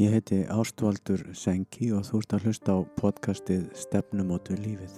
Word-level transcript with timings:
Ég 0.00 0.14
heiti 0.14 0.36
Ástvaldur 0.48 1.20
Sengi 1.36 1.90
og 1.92 2.06
þú 2.08 2.18
ert 2.22 2.30
að 2.32 2.44
hlusta 2.46 2.72
á 2.72 2.78
podcastið 2.96 3.66
Stefnumót 3.76 4.48
við 4.48 4.62
lífið. 4.64 4.94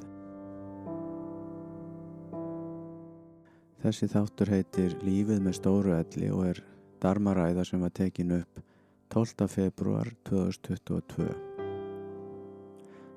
Þessi 3.83 4.09
þáttur 4.13 4.53
heitir 4.55 4.95
Lífið 5.03 5.43
með 5.43 5.59
stóru 5.59 5.97
elli 5.97 6.31
og 6.31 6.45
er 6.53 6.63
darmaræða 7.03 7.67
sem 7.67 7.83
var 7.83 7.91
tekin 7.99 8.31
upp 8.39 8.63
12. 9.17 9.51
februar 9.51 10.13
2022. 10.31 11.27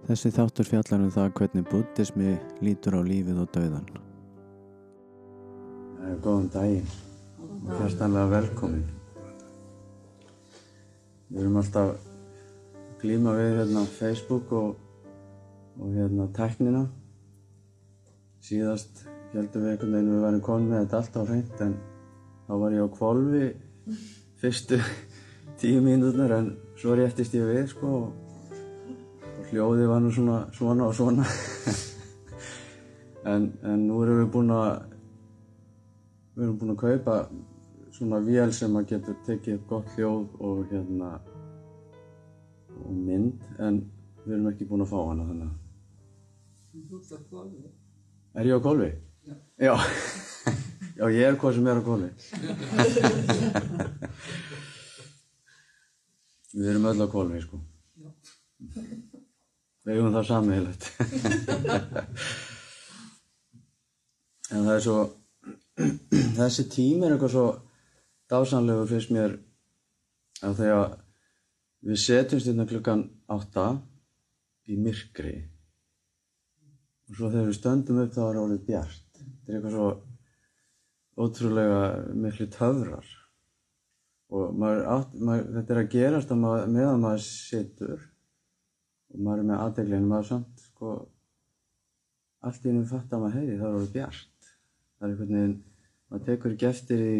Þessi 0.09 0.33
þáttur 0.41 0.73
fjallar 0.73 1.05
um 1.05 1.15
það 1.19 1.31
hvernig 1.37 1.69
buddhismi 1.69 2.35
lítur 2.65 2.97
á 2.97 3.01
lífið 3.05 3.45
og 3.45 3.53
döðan. 3.53 3.89
Góðan 6.25 6.53
daginn 6.57 6.93
og 7.61 7.73
hjertanlega 7.77 8.37
velkomin. 8.39 8.94
Við 11.35 11.41
erum 11.43 11.57
alltaf 11.59 11.89
glíma 13.01 13.33
við 13.35 13.57
hérna 13.57 13.81
Facebook 13.91 14.51
og, 14.55 14.77
og 15.75 15.89
hérna 15.91 16.29
tæknina. 16.31 16.85
Síðast 18.39 19.01
heldum 19.33 19.65
við 19.65 19.73
einhvern 19.73 19.97
veginn 19.97 20.13
við 20.13 20.21
værum 20.23 20.43
komin 20.45 20.69
með 20.71 20.85
þetta 20.85 21.01
allt 21.01 21.17
á 21.19 21.21
hreint 21.27 21.63
en 21.65 21.73
þá 22.45 22.53
var 22.61 22.75
ég 22.77 22.87
á 22.87 22.95
kvolvi 22.95 23.49
fyrstu 24.39 24.79
tíu 25.59 25.81
mínúturnar 25.83 26.37
en 26.37 26.47
svo 26.79 26.95
réttist 26.95 27.35
ég 27.35 27.49
við 27.49 27.67
sko 27.73 27.91
og, 27.97 28.53
og 29.33 29.49
hljóðið 29.51 29.91
var 29.91 30.05
nú 30.05 30.13
svona 30.15 30.37
svona 30.55 30.87
og 30.87 30.95
svona. 30.95 31.27
en, 33.33 33.49
en 33.59 33.83
nú 33.89 33.99
erum 34.05 34.21
við 34.23 34.31
búin 34.37 34.55
að 34.55 34.71
við 36.37 36.47
erum 36.47 36.55
búin 36.63 36.77
að 36.77 36.81
kaupa 36.85 37.19
svona 37.95 38.19
vél 38.19 38.51
sem 38.55 38.73
að 38.75 38.87
getur 38.91 39.15
tekið 39.27 39.59
gott 39.69 39.87
hljóð 39.95 40.25
og 40.43 40.57
hérna 40.71 41.09
og 42.75 42.91
mynd 42.91 43.39
en 43.63 43.75
við 44.25 44.33
erum 44.35 44.49
ekki 44.51 44.67
búin 44.67 44.83
að 44.83 44.91
fá 44.91 44.99
hana 44.99 45.23
þannig 45.29 45.47
að 45.47 45.55
Þú 46.75 46.97
ert 46.99 47.07
á 47.15 47.17
kvolfi. 47.29 47.69
Er 48.35 48.45
ég 48.49 48.57
á 48.59 48.59
golfi? 48.59 48.91
Já. 49.23 49.35
Já, 49.63 49.73
Já 50.99 51.05
ég 51.15 51.23
er 51.23 51.37
hvað 51.39 51.53
sem 51.55 51.67
er 51.71 51.79
á 51.79 51.83
golfi 51.85 52.09
Við 56.55 56.67
erum 56.71 56.89
öll 56.91 56.99
á 56.99 57.07
golfi 57.11 57.39
sko 57.45 57.57
Já. 57.95 58.09
Við 59.85 59.93
eigum 59.95 60.15
það 60.17 60.29
sammeilegt 60.33 60.83
En 64.51 64.61
það 64.67 64.75
er 64.75 64.83
svo 64.83 64.99
þessi 66.39 66.63
tími 66.71 67.03
er 67.07 67.11
eitthvað 67.15 67.33
svo 67.33 67.47
dásanlegur 68.35 68.91
finnst 68.91 69.15
mér 69.15 69.39
að 70.43 70.61
þegar 70.61 70.95
við 71.85 72.01
setjumst 72.01 72.49
hérna 72.49 72.69
klukkan 72.69 73.03
átta 73.31 73.65
í 74.69 74.77
myrkri 74.81 75.35
og 77.05 77.17
svo 77.17 77.29
þegar 77.29 77.49
við 77.49 77.57
stöndum 77.59 78.01
upp 78.01 78.15
þá 78.15 78.21
er 78.25 78.39
orðið 78.41 78.63
bjart. 78.65 79.19
Þetta 79.19 79.51
er 79.51 79.57
eitthvað 79.57 79.75
svo 79.75 81.25
ótrúlega 81.25 81.81
miklu 82.25 82.47
töfrar. 82.51 83.11
Og 84.35 84.55
maður 84.57 85.11
maður, 85.21 85.45
þetta 85.59 85.75
er 85.75 85.81
að 85.83 85.91
gerast 85.93 86.33
að 86.33 86.41
maður, 86.41 86.71
meðan 86.73 87.03
maður 87.03 87.25
situr 87.27 88.07
og 89.13 89.19
maður 89.21 89.43
er 89.43 89.49
með 89.51 89.61
aðdeglinu 89.67 90.09
maður 90.09 90.29
samt 90.31 90.63
sko 90.65 90.95
allt 92.45 92.65
í 92.65 92.73
einu 92.73 92.83
fatt 92.89 93.13
að 93.13 93.21
maður 93.21 93.37
heyri 93.39 93.59
það 93.59 93.67
er 93.67 93.77
orðið 93.77 93.93
bjart. 93.99 94.49
Það 94.95 95.05
er 95.05 95.13
einhvern 95.13 95.35
veginn 95.37 95.57
maður 96.09 96.25
tekur 96.31 96.55
ekki 96.55 96.69
eftir 96.71 97.03
því 97.05 97.19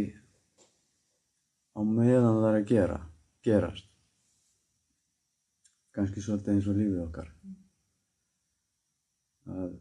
á 1.75 1.79
meðan 1.83 2.39
það 2.39 2.47
er 2.49 2.59
að 2.59 2.69
gera 2.71 2.99
gerast. 3.45 3.89
Kannski 5.95 6.23
svolítið 6.23 6.55
eins 6.55 6.69
og 6.71 6.79
lífið 6.79 7.01
okkar. 7.05 7.27
Að 9.45 9.75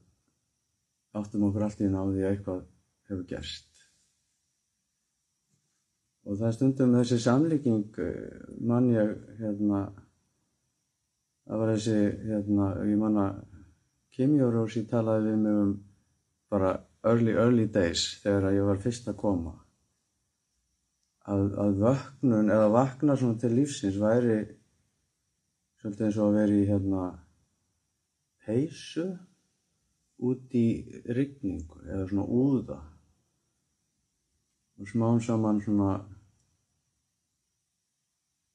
áttum 1.18 1.46
okkur 1.48 1.66
allt 1.66 1.80
í 1.80 1.88
því 1.88 2.02
að 2.02 2.28
eitthvað 2.30 2.60
hefur 3.08 3.26
gerst. 3.30 3.70
Og 6.24 6.38
það 6.40 6.54
stundum 6.56 6.94
þessi 6.96 7.18
samlíking 7.20 7.98
eh, 8.00 8.44
mann 8.64 8.88
ég 8.94 9.10
hérna 9.40 9.82
það 11.44 11.60
var 11.60 11.72
þessi 11.74 11.98
hérna 12.30 12.70
ég 12.88 13.00
manna 13.00 13.26
Kim 14.14 14.36
Jórósi 14.38 14.84
talaði 14.88 15.32
við 15.32 15.42
mig 15.42 15.58
um 15.64 15.74
bara 16.54 16.70
early 17.04 17.34
early 17.34 17.66
days 17.68 18.06
þegar 18.22 18.54
ég 18.56 18.68
var 18.70 18.80
fyrst 18.80 19.10
að 19.10 19.18
koma 19.20 19.52
að, 21.30 21.44
að 21.60 21.78
vöknun 21.82 22.52
eða 22.52 22.72
vakna 22.74 23.16
svona 23.16 23.40
til 23.40 23.52
lífsins 23.56 24.00
væri 24.00 24.40
svolítið 25.80 26.06
eins 26.08 26.18
og 26.18 26.26
að 26.26 26.38
vera 26.38 26.58
í 26.58 26.66
hérna 26.68 27.04
peysu 28.44 29.06
út 30.24 30.56
í 30.56 30.66
rigningu 31.16 31.80
eða 31.88 32.08
svona 32.10 32.26
úða. 32.40 32.78
Og 34.80 34.90
smám 34.90 35.20
saman 35.22 35.62
svona 35.64 35.90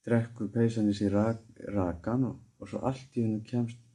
drekkur 0.06 0.50
peysan 0.54 0.90
í 0.92 1.12
rak, 1.12 1.44
rakan 1.74 2.26
og, 2.30 2.40
og 2.60 2.70
svo 2.70 2.82
allt 2.88 3.18
í 3.18 3.26
hennu 3.26 3.44
kemst 3.48 3.86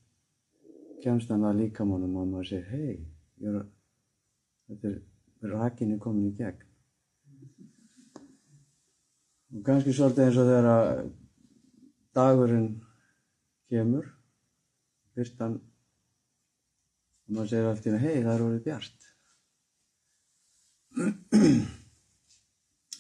kemst 1.04 1.28
hann 1.28 1.44
að 1.44 1.58
líkamannum 1.60 2.14
og 2.16 2.30
maður 2.30 2.46
segir 2.48 2.68
hei, 2.70 2.94
þetta 4.70 4.92
er 4.92 5.50
rakinni 5.52 5.98
komin 6.00 6.30
í 6.30 6.36
gegn 6.38 6.63
og 9.54 9.62
kannski 9.66 9.94
svolítið 9.94 10.24
eins 10.26 10.38
og 10.40 10.48
þegar 10.48 10.66
að 10.70 10.88
dagurinn 12.18 12.70
kemur 13.70 14.08
fyrstan 15.14 15.60
og 17.24 17.36
maður 17.36 17.50
segir 17.52 17.68
allt 17.70 17.86
í 17.86 17.90
henni 17.90 18.02
hei 18.02 18.24
það 18.24 18.32
er 18.34 18.44
orðið 18.48 18.64
bjart. 18.66 19.06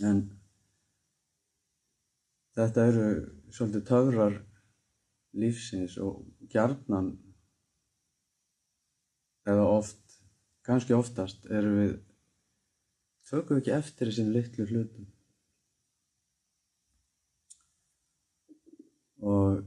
En 0.04 0.22
þetta 2.54 2.86
eru 2.92 3.08
svolítið 3.54 3.86
töfrar 3.90 4.38
lífsins 5.34 5.98
og 6.02 6.22
gjarnan 6.54 7.10
eða 9.50 9.66
oft 9.74 10.18
kannski 10.64 10.94
oftast 10.96 11.50
erum 11.50 11.80
við 11.80 11.94
tökum 13.28 13.58
við 13.58 13.62
ekki 13.64 13.76
eftir 13.76 14.10
þessum 14.10 14.32
litlu 14.34 14.68
hlutum 14.70 15.13
og 19.24 19.62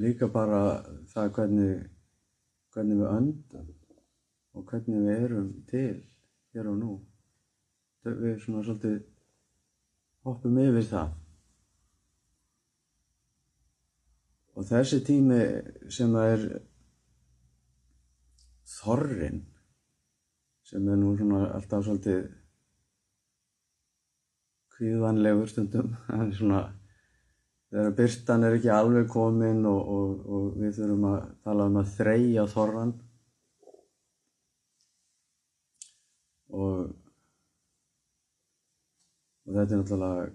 líka 0.00 0.28
bara 0.32 0.62
það 1.12 1.32
hvernig 1.36 1.72
hvernig 2.72 3.00
við 3.00 3.08
öndum 3.12 3.72
og 4.56 4.68
hvernig 4.68 5.04
við 5.04 5.24
erum 5.26 5.50
til 5.68 5.96
hér 6.52 6.68
og 6.72 6.78
nú. 6.80 6.92
Við 8.04 8.38
svona 8.42 8.64
svolítið 8.66 8.98
hoppum 10.26 10.58
yfir 10.62 10.88
það. 10.88 11.14
Og 14.52 14.68
þessi 14.68 15.00
tími 15.06 15.40
sem 15.92 16.16
er 16.20 16.44
þorrin 18.72 19.42
sem 20.68 20.88
er 20.88 21.00
nú 21.00 21.14
svona 21.16 21.46
alltaf 21.56 21.84
svolítið 21.86 22.28
kvíðvanlegur 24.72 25.50
stundum 25.50 25.92
það 26.08 26.26
er 26.26 26.36
svona 26.36 26.62
þegar 27.72 27.94
byrtan 27.96 28.44
er 28.44 28.58
ekki 28.58 28.70
alveg 28.72 29.06
komin 29.08 29.64
og, 29.68 29.92
og, 29.96 30.10
og 30.28 30.48
við 30.60 30.74
þurfum 30.76 31.06
að 31.08 31.22
tala 31.46 31.68
um 31.70 31.78
að 31.80 31.94
þreyja 31.96 32.44
þorran 32.52 32.92
og 36.52 36.92
og 39.42 39.56
þetta 39.56 39.74
er 39.74 39.80
náttúrulega 39.80 40.26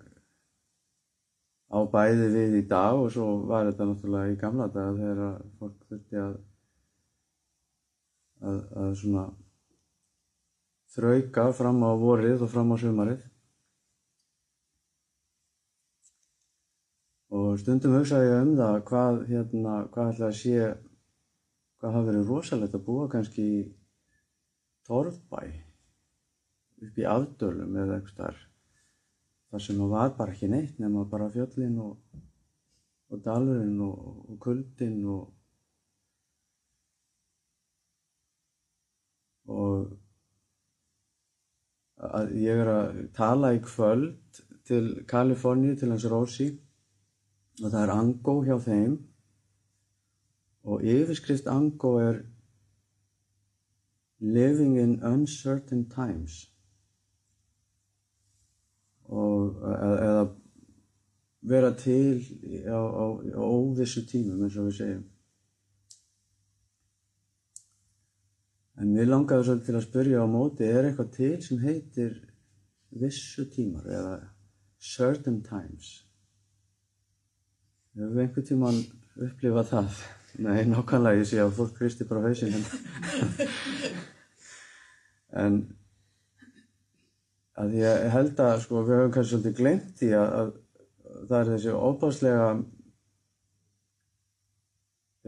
á 1.67 1.79
bæði 1.93 2.27
við 2.33 2.57
í 2.57 2.65
dag 2.73 2.97
og 3.03 3.09
svo 3.13 3.27
var 3.47 3.69
þetta 3.69 3.87
náttúrulega 3.91 4.33
í 4.33 4.39
gamla 4.41 4.67
daga 4.73 4.97
þegar 4.97 5.39
fólk 5.59 5.87
þurfti 5.91 6.21
að 6.23 6.35
að, 8.47 8.59
að 8.81 8.91
svona 9.01 9.25
þrauka 10.97 11.49
fram 11.57 11.83
á 11.85 11.91
vorið 12.01 12.45
og 12.45 12.51
fram 12.53 12.73
á 12.73 12.75
sumarið 12.81 13.25
og 17.35 17.57
stundum 17.59 17.97
hugsaði 17.97 18.29
ég 18.29 18.43
um 18.45 18.53
það 18.55 18.77
hvað 18.87 19.17
hérna, 19.27 19.73
hvað 19.91 20.11
ætla 20.13 20.29
að 20.29 20.37
sé 20.41 20.59
hvað 21.77 21.95
hafi 21.95 22.09
verið 22.09 22.29
rosalegt 22.31 22.75
að 22.77 22.85
búa 22.87 23.07
kannski 23.11 23.47
í 23.57 23.63
Torfbæ 24.87 25.41
upp 26.87 26.99
í 27.01 27.07
afdölum 27.11 27.75
eða 27.81 27.97
eitthvað 27.97 28.21
þar 28.21 28.37
þar 29.51 29.63
sem 29.65 29.81
það 29.81 29.93
var 29.95 30.13
bara 30.19 30.35
ekki 30.35 30.49
neitt 30.51 30.79
nema 30.79 31.03
bara 31.11 31.27
fjöllin 31.33 31.79
og, 31.83 32.21
og 33.11 33.23
dalurinn 33.25 33.81
og, 33.83 33.97
og 34.31 34.39
kuldin 34.43 35.01
og 35.11 35.33
og 39.47 39.97
að 41.97 42.31
ég 42.37 42.61
er 42.61 42.71
að 42.71 43.01
tala 43.17 43.51
í 43.55 43.61
kvöld 43.65 44.41
til 44.67 44.85
Kaliforníu 45.09 45.75
til 45.79 45.89
hans 45.91 46.05
Rósi 46.11 46.49
og 47.63 47.71
það 47.71 47.83
er 47.83 47.93
angó 47.93 48.35
hjá 48.45 48.57
þeim. 48.61 48.97
Og 50.67 50.83
yfirskrift 50.83 51.47
angó 51.49 51.95
er 52.01 52.21
living 54.19 54.77
in 54.81 54.97
uncertain 55.05 55.85
times. 55.89 56.45
Og 59.07 59.61
eða, 59.63 59.91
eða 60.07 60.23
vera 61.47 61.71
til 61.79 62.19
á, 62.67 62.81
á, 62.81 63.05
á 63.39 63.41
óvissu 63.41 64.03
tímum 64.09 64.43
eins 64.43 64.57
og 64.59 64.67
við 64.67 64.79
segjum. 64.81 65.05
En 68.77 68.91
mér 68.93 69.07
langaði 69.09 69.47
svolítið 69.47 69.69
til 69.69 69.77
að 69.79 69.85
spyrja 69.87 70.25
á 70.25 70.27
móti 70.29 70.67
er 70.67 70.89
eitthvað 70.89 71.13
til 71.15 71.37
sem 71.41 71.61
heitir 71.63 72.19
vissu 72.93 73.47
tímar 73.49 73.87
eða 73.89 74.17
certain 74.77 75.39
times 75.45 76.06
við 77.97 78.21
einhvern 78.23 78.47
tíman 78.51 78.77
upplifað 79.17 79.71
það? 79.71 79.89
Nei, 80.45 80.59
nákvæmlega 80.69 81.23
ég 81.23 81.29
sé 81.31 81.37
að 81.41 81.55
fólk 81.57 81.73
kristi 81.79 82.05
bara 82.05 82.27
hausin 82.27 82.53
en 85.43 85.53
að 87.57 87.73
ég 87.79 88.07
held 88.13 88.39
að 88.43 88.59
sko 88.63 88.83
við 88.85 88.99
höfum 88.99 89.13
kannski 89.15 89.33
svolítið 89.33 89.57
glemt 89.57 89.93
því 89.97 90.09
að, 90.19 90.29
að 90.39 90.49
það 91.29 91.39
er 91.39 91.47
þessi 91.53 91.71
óbáslega 91.73 92.47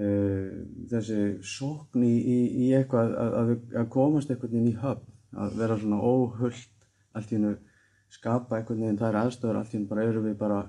uh, 0.03 0.49
þessi 0.93 1.19
sókn 1.55 2.05
í, 2.05 2.15
í, 2.19 2.39
í 2.67 2.69
eitthvað 2.77 3.07
að, 3.17 3.55
að, 3.73 3.85
komast 3.95 4.29
einhvern 4.29 4.53
veginn 4.53 4.73
í 4.75 4.81
höfn 4.83 5.39
að 5.39 5.49
vera 5.63 5.81
svona 5.81 6.03
óhullt 6.03 6.77
allt 7.17 7.33
í 7.33 7.39
hennu 7.39 7.55
skapa 8.13 8.59
einhvern 8.59 8.85
veginn 8.85 9.01
þær 9.01 9.23
aðstöður 9.23 9.63
allt 9.63 9.73
í 9.73 9.79
hennu 9.79 9.89
bara 9.89 10.09
eru 10.09 10.21
við 10.25 10.35
bara 10.37 10.59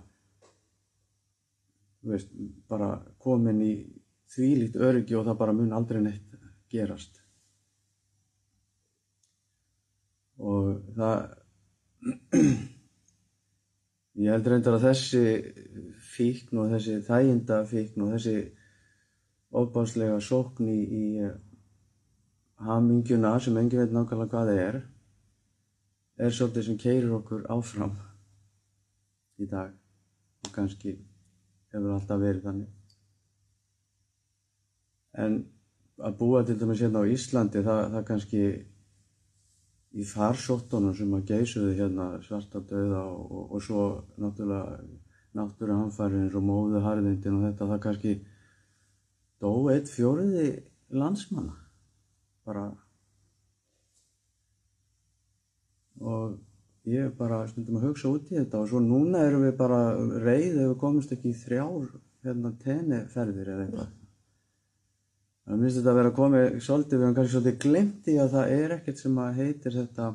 veist, 2.06 2.30
bara 2.68 2.92
komin 3.20 3.60
í 3.64 3.72
þvílíkt 4.30 4.78
öryggi 4.80 5.16
og 5.18 5.26
það 5.28 5.40
bara 5.42 5.56
mun 5.56 5.74
aldrei 5.76 6.00
neitt 6.04 6.36
gerast. 6.70 7.18
Og 10.40 10.78
það 10.96 11.18
ég 14.24 14.32
held 14.32 14.48
reyndar 14.48 14.78
að 14.78 14.86
þessi 14.88 15.24
fíkn 16.14 16.62
og 16.62 16.72
þessi 16.74 17.00
þæginda 17.06 17.60
fíkn 17.68 18.06
og 18.06 18.14
þessi 18.14 18.36
ofbáslega 19.60 20.20
sókn 20.22 20.70
í, 20.70 20.80
í 20.80 21.04
hamingjuna 22.64 23.34
sem 23.42 23.58
engin 23.58 23.82
veit 23.82 23.94
nákvæmlega 23.94 24.30
hvað 24.30 24.50
það 24.50 24.64
er 24.64 24.80
er 26.20 26.34
svolítið 26.36 26.66
sem 26.66 26.80
keirir 26.80 27.14
okkur 27.16 27.46
áfram 27.52 27.94
í 29.40 29.48
dag 29.48 29.72
og 30.44 30.52
kannski 30.54 30.96
hefur 31.74 31.94
alltaf 31.94 32.20
verið 32.22 32.46
þannig. 32.48 32.68
En 35.24 35.38
að 36.00 36.18
búa 36.20 36.42
til 36.46 36.56
dæmis 36.60 36.82
hérna 36.82 37.02
á 37.02 37.10
Íslandi 37.12 37.62
það, 37.66 37.80
það 37.94 38.04
kannski 38.08 38.42
í 39.90 40.06
farsóttunum 40.06 40.94
sem 40.96 41.14
að 41.16 41.32
geysuðu 41.32 41.72
hérna 41.78 42.10
svarta 42.24 42.62
döða 42.62 43.04
og, 43.10 43.22
og, 43.30 43.54
og 43.56 43.64
svo 43.64 43.86
náttúrulega 44.22 44.78
náttúruhanfærin 45.38 46.30
og 46.34 46.44
móðu 46.46 46.82
harðindin 46.82 47.38
og 47.38 47.46
þetta 47.48 47.70
það 47.72 47.82
kannski 47.86 48.14
dó 49.42 49.50
eitt 49.72 49.90
fjóriði 49.90 50.46
landsmanna 50.94 51.56
bara. 52.46 52.70
Og 56.00 56.38
ég 56.90 57.06
er 57.06 57.14
bara 57.16 57.44
stundum 57.48 57.78
að 57.78 57.88
hugsa 57.88 58.10
út 58.10 58.30
í 58.30 58.38
þetta 58.38 58.60
og 58.60 58.68
svo 58.70 58.80
núna 58.82 59.24
erum 59.26 59.46
við 59.46 59.56
bara 59.58 59.80
reyð 60.24 60.58
ef 60.58 60.68
við 60.68 60.78
komumst 60.82 61.12
ekki 61.14 61.32
í 61.32 61.38
þrjár 61.40 61.90
hérna 62.26 62.52
tenniferðir 62.62 63.52
eða 63.54 63.66
eitthvað. 63.66 63.92
Það 65.50 65.62
minnst 65.62 65.78
þetta 65.80 65.90
að 65.90 65.98
vera 65.98 66.10
að 66.10 66.18
komi 66.18 66.40
svolítið, 66.62 66.96
við 66.96 67.04
hefum 67.04 67.14
kannski 67.16 67.34
svolítið 67.34 67.60
glimt 67.64 68.10
í 68.10 68.16
að 68.22 68.34
það 68.34 68.52
er 68.56 68.74
ekkert 68.76 69.00
sem 69.00 69.16
að 69.18 69.38
heitir 69.40 69.76
þetta. 69.78 70.08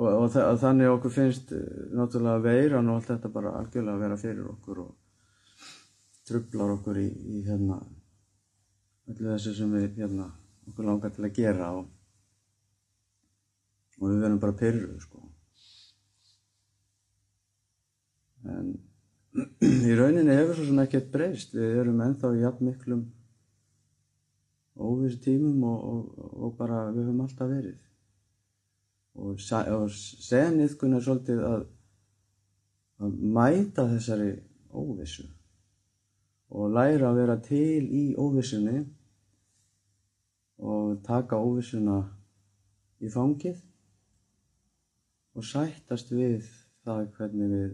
Og, 0.00 0.08
og 0.08 0.26
þa 0.32 0.44
þannig 0.62 0.92
okkur 0.94 1.12
finnst 1.12 1.54
náttúrulega 1.92 2.44
veiran 2.46 2.88
og 2.88 3.00
allt 3.00 3.10
þetta 3.10 3.32
bara 3.34 3.54
algjörlega 3.58 3.98
að 3.98 4.04
vera 4.06 4.20
fyrir 4.20 4.52
okkur 4.54 4.84
og 4.86 4.92
trublar 6.30 6.76
okkur 6.78 7.00
í, 7.02 7.08
í 7.10 7.42
hérna 7.44 7.80
öllu 9.10 9.32
þessu 9.34 9.56
sem 9.58 9.72
við 9.74 9.98
hérna 9.98 10.30
okkur 10.70 10.86
langar 10.86 11.12
til 11.14 11.26
að 11.26 11.34
gera 11.36 11.72
og, 11.76 11.88
og 14.00 14.08
við 14.08 14.22
verðum 14.24 14.40
bara 14.42 14.56
pyrruð 14.56 15.02
sko. 15.04 15.22
En 18.50 18.70
í 19.90 19.96
rauninni 19.98 20.34
hefur 20.34 20.56
svo 20.56 20.68
svona 20.70 20.86
ekkert 20.88 21.10
breyst. 21.12 21.54
Við 21.54 21.82
erum 21.84 22.00
ennþá 22.04 22.32
í 22.34 22.44
jafn 22.44 22.70
miklum 22.70 23.04
óvissu 24.80 25.20
tímum 25.20 25.64
og, 25.68 25.80
og, 25.84 26.30
og 26.46 26.54
bara 26.56 26.86
við 26.94 27.04
höfum 27.04 27.24
alltaf 27.26 27.50
verið. 27.50 27.76
Og, 29.20 29.36
og 29.76 29.90
senniðkun 29.92 30.96
er 30.96 31.04
svolítið 31.04 31.42
að, 31.44 31.66
að 33.04 33.20
mæta 33.36 33.84
þessari 33.90 34.32
óvissu 34.70 35.26
og 36.50 36.72
læra 36.74 37.10
að 37.10 37.18
vera 37.20 37.36
til 37.42 37.84
í 37.94 38.04
óvissunni 38.18 38.80
og 40.60 40.96
taka 41.06 41.38
óvissuna 41.38 42.00
í 43.00 43.10
fangið 43.12 43.60
og 45.40 45.46
sættast 45.48 46.10
við 46.12 46.44
það 46.84 47.06
hvernig 47.16 47.46
við 47.48 47.70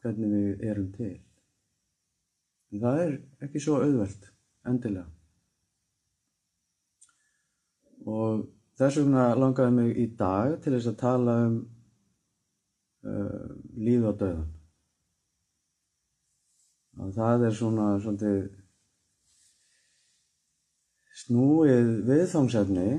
hvernig 0.00 0.30
við 0.32 0.64
erum 0.66 0.88
til. 0.96 1.12
En 2.70 2.82
það 2.82 3.02
er 3.04 3.12
ekki 3.46 3.62
svo 3.62 3.76
auðvelt, 3.84 4.30
endilega. 4.66 5.06
Og 8.10 8.46
þess 8.80 8.98
vegna 9.02 9.26
langaði 9.38 9.76
mig 9.76 10.00
í 10.00 10.06
dag 10.18 10.56
til 10.64 10.72
þess 10.74 10.90
að 10.90 10.98
tala 11.04 11.36
um 11.44 11.60
uh, 13.04 13.52
líf 13.76 14.08
og 14.08 14.18
döðan. 14.24 14.50
Og 17.00 17.14
það 17.20 17.46
er 17.46 17.56
svona 17.60 17.86
svolítið 18.02 18.42
snúið 21.20 21.94
viðfangsefni 22.08 22.90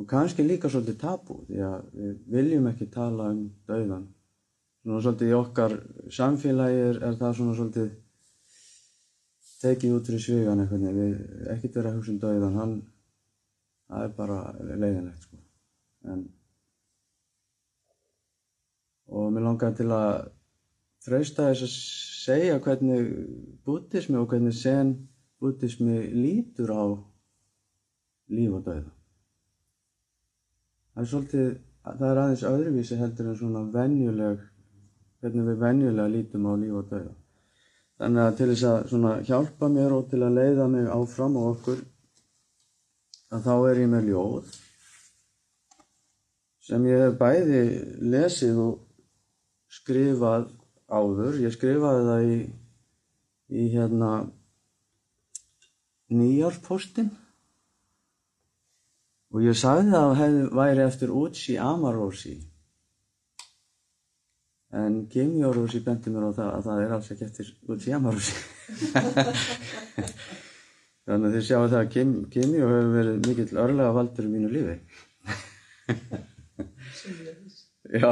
og 0.00 0.06
kannski 0.08 0.46
líka 0.46 0.70
svolítið 0.72 0.96
tabú 1.00 1.42
því 1.48 1.60
að 1.66 1.88
við 1.92 2.12
viljum 2.32 2.68
ekki 2.70 2.88
tala 2.92 3.28
um 3.34 3.42
döðan 3.68 4.06
svona 4.80 5.02
svolítið 5.04 5.32
í 5.32 5.36
okkar 5.36 5.74
samfélagi 6.16 6.78
er, 6.86 7.00
er 7.04 7.18
það 7.20 7.34
svona 7.36 7.56
svolítið 7.58 7.90
tekið 9.60 9.96
út 9.98 10.08
fyrir 10.08 10.22
svigan 10.24 10.62
eitthvað 10.62 10.86
við 10.96 11.18
ekkert 11.52 11.76
verið 11.76 11.90
að 11.90 11.98
hugsa 11.98 12.14
um 12.14 12.20
döiðan 12.22 12.56
hann 12.56 12.76
það 13.90 14.04
er 14.06 14.14
bara 14.16 14.38
leiðinlegt 14.70 15.26
sko. 15.26 15.40
En 16.08 16.22
og 19.10 19.34
mér 19.34 19.44
langaði 19.48 19.82
til 19.82 19.88
að 19.92 20.14
freysta 21.04 21.50
þess 21.50 21.66
að 21.66 21.74
segja 21.74 22.62
hvernig 22.64 23.12
bútismi 23.66 24.16
og 24.20 24.30
hvernig 24.32 24.56
sen 24.56 24.94
bútismi 25.42 26.06
lítur 26.14 26.72
á 26.72 26.84
líf 28.30 28.56
og 28.56 28.64
döiða 28.64 28.99
það 30.94 31.02
er 31.02 31.10
svolítið 31.12 31.50
það 31.84 32.06
er 32.10 32.20
aðeins 32.22 32.46
öðruvísi 32.50 32.98
heldur 33.00 33.30
en 33.30 33.38
svona 33.40 33.62
venjuleg 33.74 34.42
hvernig 35.20 35.48
við 35.50 35.62
venjulega 35.64 36.12
lítum 36.14 36.48
á 36.48 36.52
líf 36.60 36.76
og 36.80 36.88
dauða. 36.90 37.14
Þannig 38.00 38.24
að 38.24 38.36
til 38.38 38.48
þess 38.50 38.66
að 38.70 38.78
svona 38.92 39.14
hjálpa 39.28 39.68
mér 39.68 39.94
og 39.96 40.06
til 40.08 40.22
að 40.24 40.36
leiða 40.38 40.66
mig 40.72 40.88
áfram 40.88 41.36
og 41.36 41.48
okkur 41.54 41.82
að 43.30 43.46
þá 43.46 43.54
er 43.70 43.80
ég 43.82 43.90
með 43.92 44.08
ljóð 44.10 44.54
sem 46.70 46.86
ég 46.86 47.04
hef 47.04 47.18
bæði 47.18 47.60
lesið 48.12 48.60
og 48.62 48.74
skrifað 49.70 50.48
áður. 50.90 51.38
Ég 51.42 51.54
skrifaði 51.54 52.04
það 52.06 52.26
í, 52.30 52.36
í 53.60 53.64
hérna 53.74 54.10
nýjárpostin 56.10 57.10
og 59.30 59.42
ég 59.46 59.58
sagði 59.58 59.94
það 59.94 60.06
að 60.06 60.16
það 60.20 60.38
væri 60.60 60.86
eftir 60.86 61.12
Uchi 61.22 61.58
Amarosi 61.62 62.36
En 64.72 65.06
Kimi 65.10 65.44
Orúsi 65.44 65.80
benti 65.82 66.10
mér 66.14 66.28
á 66.30 66.32
það 66.34 66.50
að 66.54 66.66
það 66.66 66.80
er 66.82 66.92
alls 66.94 67.08
ekki 67.10 67.24
eftir 67.26 67.46
Uchi 67.74 67.90
Amarusi. 67.96 68.36
Þannig 71.10 71.26
að 71.26 71.34
þið 71.34 71.44
sjáu 71.48 71.64
það 71.64 71.80
að 71.80 71.88
Kim, 71.94 72.10
Kimi 72.30 72.60
hefur 72.60 72.86
verið 72.94 73.16
mikill 73.26 73.58
örlega 73.64 73.96
valdur 73.96 74.28
í 74.28 74.30
mínu 74.30 74.48
lífi. 74.54 74.76
Já. 78.04 78.10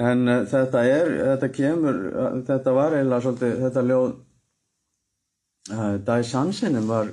En 0.00 0.24
uh, 0.24 0.40
þetta 0.48 0.80
er, 0.88 1.06
þetta 1.34 1.48
kemur, 1.52 1.96
uh, 2.08 2.40
þetta 2.48 2.70
var 2.78 2.96
eiginlega 2.96 3.24
svolítið, 3.26 3.52
þetta 3.66 3.82
ljóð, 3.90 4.08
Dai 5.70 6.24
Sansenin 6.26 6.88
var 6.88 7.12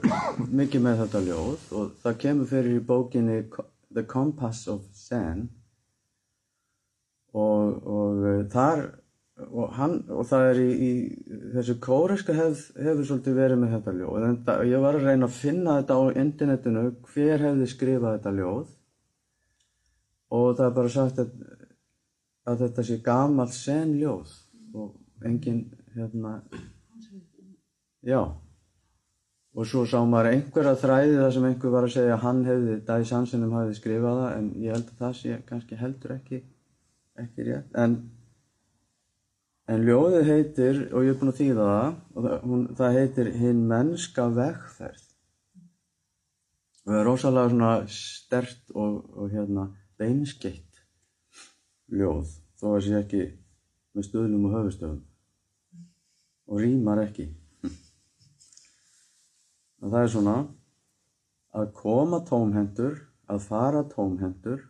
mikið 0.49 0.81
með 0.81 1.03
þetta 1.03 1.19
ljóð 1.21 1.65
og 1.77 1.89
það 2.01 2.15
kemur 2.23 2.47
fyrir 2.49 2.79
í 2.79 2.85
bókinni 2.85 3.43
The 3.93 4.03
Compass 4.09 4.67
of 4.67 4.87
Zen. 4.97 5.43
Og, 7.37 7.85
og 7.85 8.23
uh, 8.25 8.39
þar 8.49 8.81
og, 9.47 9.67
hann, 9.77 9.99
og 10.09 10.25
það 10.25 10.47
er 10.47 10.61
í, 10.63 10.69
í 10.73 10.91
þessu 11.53 11.75
kóreska 11.83 12.33
hef, 12.33 12.63
hefur 12.73 13.05
svolítið 13.05 13.37
verið 13.37 13.61
með 13.61 13.75
þetta 13.75 13.93
ljóð. 13.99 14.25
En 14.25 14.39
það, 14.47 14.63
ég 14.71 14.83
var 14.83 14.97
að 14.97 15.05
reyna 15.05 15.29
að 15.29 15.37
finna 15.37 15.77
þetta 15.77 15.99
á 15.99 16.03
internetinu 16.23 16.83
hver 17.11 17.45
hefði 17.45 17.69
skrifað 17.69 18.17
þetta 18.17 18.35
ljóð. 18.39 18.73
Og 20.39 20.49
það 20.57 20.65
er 20.65 20.75
bara 20.81 20.95
sagt 20.95 21.21
að, 21.21 21.37
að 22.49 22.65
þetta 22.65 22.87
sé 22.89 22.99
gamalt 23.05 23.53
sen 23.53 23.93
ljóð 24.01 24.33
og 24.73 25.25
engin 25.29 25.63
hérna 25.93 26.39
já. 28.05 28.21
Og 29.57 29.65
svo 29.65 29.81
sá 29.89 29.97
maður 30.05 30.35
einhverja 30.35 30.75
þræði 30.77 31.17
þar 31.17 31.33
sem 31.35 31.49
einhver 31.49 31.73
var 31.73 31.87
að 31.87 31.95
segja 31.95 32.15
að 32.15 32.23
hann 32.27 32.45
hefði, 32.45 32.77
Dæs 32.85 33.11
Hansenum 33.15 33.55
hefði 33.57 33.75
skrifað 33.79 34.21
það 34.21 34.37
en 34.37 34.47
ég 34.61 34.75
held 34.75 34.91
að 34.93 35.01
það 35.03 35.17
sé 35.19 35.37
kannski 35.49 35.79
heldur 35.79 36.15
ekki 36.15 36.39
ekki 37.19 37.47
rétt. 37.47 37.73
En, 37.75 37.97
en 39.69 39.85
ljóðið 39.87 40.29
heitir 40.29 40.81
og 40.93 41.07
ég 41.07 41.13
er 41.15 41.19
búinn 41.19 41.33
að 41.33 41.41
þýða 41.41 41.67
það 41.69 41.97
það, 42.27 42.37
hún, 42.45 42.65
það 42.79 42.97
heitir 42.99 43.31
hinn 43.41 43.65
mennska 43.73 44.27
vegferð. 44.37 45.05
Og 46.85 46.93
það 46.93 47.01
er 47.01 47.09
rosalega 47.09 47.53
svona 47.53 47.73
stert 47.93 48.73
og, 48.75 49.01
og 49.17 49.33
hérna 49.33 49.67
beinskeitt 49.99 50.83
ljóð 51.89 52.31
þó 52.61 52.71
að 52.75 52.81
sé 52.85 52.95
ekki 53.01 53.25
með 53.97 54.07
stöðlum 54.07 54.47
og 54.47 54.55
höfustöðum 54.57 55.05
og 56.49 56.61
rýmar 56.63 57.01
ekki 57.03 57.27
og 59.79 59.91
það 59.91 60.01
er 60.01 60.13
svona 60.15 60.37
að 61.59 61.69
koma 61.77 62.23
tómhendur 62.29 62.97
að 63.29 63.45
fara 63.45 63.85
tómhendur 63.91 64.65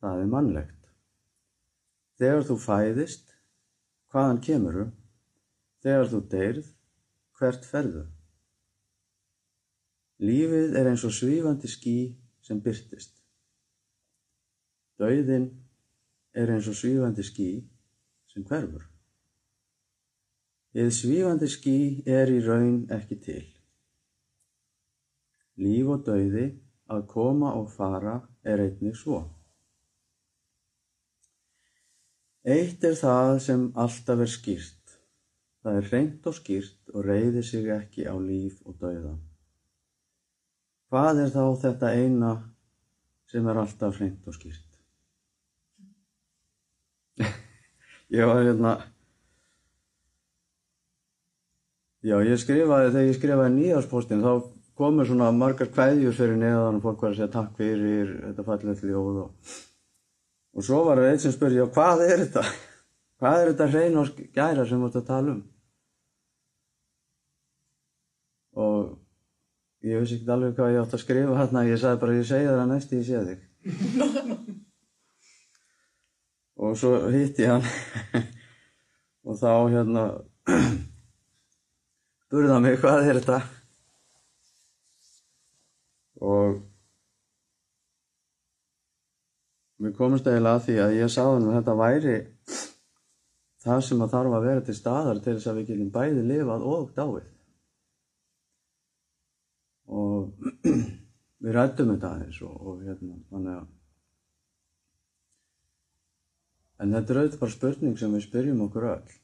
það 0.00 0.24
er 0.24 0.30
mannlegt 0.34 0.80
Þegar 2.20 2.42
þú 2.44 2.54
fæðist, 2.60 3.30
hvaðan 4.12 4.42
kemuru? 4.44 4.82
Þegar 5.80 6.08
þú 6.10 6.18
deyrð, 6.34 6.66
hvert 7.38 7.64
ferðu? 7.64 8.02
Lífið 10.20 10.76
er 10.76 10.90
eins 10.90 11.06
og 11.08 11.14
svífandi 11.16 11.70
ský 11.72 11.94
sem 12.44 12.60
byrtist. 12.60 13.14
Dauðin 15.00 15.46
er 16.36 16.52
eins 16.52 16.68
og 16.68 16.76
svífandi 16.76 17.24
ský 17.24 17.48
sem 18.28 18.44
hverfur. 18.44 18.84
Eða 20.76 20.92
svífandi 20.92 21.48
ský 21.48 21.78
er 22.04 22.28
í 22.28 22.42
raun 22.44 22.82
ekki 22.92 23.16
til. 23.24 23.46
Líf 25.60 25.92
og 25.92 26.04
dauði 26.06 26.46
að 26.90 27.06
koma 27.10 27.52
og 27.58 27.68
fara 27.72 28.16
er 28.42 28.62
einnig 28.64 28.96
svo. 28.98 29.20
Eitt 32.40 32.84
er 32.88 32.94
það 32.96 33.34
sem 33.44 33.66
alltaf 33.76 34.22
er 34.24 34.30
skýrt. 34.32 34.94
Það 35.60 35.76
er 35.76 35.88
hreint 35.90 36.28
og 36.30 36.36
skýrt 36.38 36.94
og 36.94 37.04
reyðir 37.04 37.44
sig 37.44 37.68
ekki 37.74 38.06
á 38.08 38.16
líf 38.16 38.62
og 38.64 38.78
dauða. 38.80 39.18
Hvað 40.90 41.20
er 41.26 41.34
þá 41.34 41.44
þetta 41.64 41.90
eina 41.92 42.30
sem 43.30 43.46
er 43.46 43.60
alltaf 43.60 44.00
hreint 44.00 44.24
og 44.26 44.34
skýrt? 44.38 44.80
ég 48.16 48.32
var 48.32 48.40
hérna... 48.40 48.72
Já, 52.00 52.16
ég 52.24 52.40
skrifaði, 52.40 52.94
þegar 52.94 53.10
ég 53.10 53.16
skrifaði 53.18 53.52
nýjáspóstin, 53.58 54.24
þá 54.24 54.59
komur 54.80 55.08
svona 55.08 55.30
margar 55.36 55.68
kvæðjur 55.70 56.16
fyrir 56.16 56.38
neðan 56.40 56.80
og 56.80 56.86
fólk 56.86 57.04
var 57.04 57.12
að 57.12 57.20
segja 57.20 57.34
takk 57.34 57.58
fyrir 57.60 58.14
þetta 58.24 58.46
fallið 58.48 58.86
ljóð 58.90 59.26
og 59.26 59.58
Og 60.56 60.66
svo 60.66 60.82
var 60.86 60.98
það 60.98 61.12
eitt 61.12 61.24
sem 61.24 61.34
spurði, 61.34 61.60
já 61.60 61.66
hvað 61.70 62.04
er 62.08 62.24
þetta? 62.24 62.42
Hvað 63.20 63.36
er 63.40 63.50
þetta 63.52 63.68
hrein 63.70 64.00
og 64.00 64.08
gæra 64.34 64.64
sem 64.66 64.80
þú 64.80 64.88
ert 64.88 64.98
að 64.98 65.06
tala 65.10 65.34
um? 65.34 65.42
Og 68.60 69.86
ég 69.86 70.02
vissi 70.02 70.18
ekki 70.18 70.32
alveg 70.34 70.56
hvað 70.56 70.74
ég 70.74 70.82
átt 70.82 70.96
að 70.96 71.04
skrifa 71.04 71.38
hérna, 71.38 71.62
ég 71.68 71.80
sagði 71.80 72.02
bara, 72.02 72.16
ég 72.18 72.26
segi 72.28 72.48
það 72.48 72.62
að 72.64 72.72
næst 72.72 72.96
ég 72.96 73.06
sé 73.06 73.22
þig. 73.28 73.40
og 76.66 76.74
svo 76.80 76.92
hitti 77.14 77.46
ég 77.46 77.54
hann 77.54 78.26
og 79.28 79.38
þá 79.38 79.52
hérna 79.76 80.04
spurði 82.26 82.52
hann 82.56 82.66
mig, 82.66 82.80
hvað 82.82 83.06
er 83.06 83.20
þetta? 83.20 83.40
Og 86.20 86.60
við 89.80 89.94
komumst 89.96 90.28
eiginlega 90.28 90.58
að 90.58 90.64
því 90.66 90.78
að 90.84 90.96
ég 90.98 91.18
hann 91.18 91.48
að 91.48 91.56
þetta 91.58 91.76
væri 91.80 92.16
það 93.64 93.82
sem 93.86 94.04
að 94.04 94.14
þarf 94.14 94.36
að 94.36 94.46
vera 94.48 94.64
til 94.64 94.76
staðar 94.76 95.20
til 95.24 95.34
þess 95.36 95.50
að 95.50 95.60
við 95.60 95.70
getum 95.72 95.92
bæði 95.94 96.24
lifað 96.28 96.66
og 96.74 96.90
dáið. 96.96 97.28
Og 99.90 100.50
við 101.44 101.56
rættum 101.56 101.92
þetta 101.94 102.14
aðeins 102.14 102.40
og, 102.46 102.56
og 102.60 102.82
hérna, 102.84 103.16
þannig 103.32 103.56
að 103.56 103.68
en 106.80 106.94
þetta 106.96 107.12
er 107.12 107.20
auðvitað 107.20 107.42
bara 107.42 107.56
spurning 107.56 107.98
sem 108.00 108.14
við 108.16 108.26
spyrjum 108.26 108.62
okkur 108.66 108.86
öll. 108.94 109.16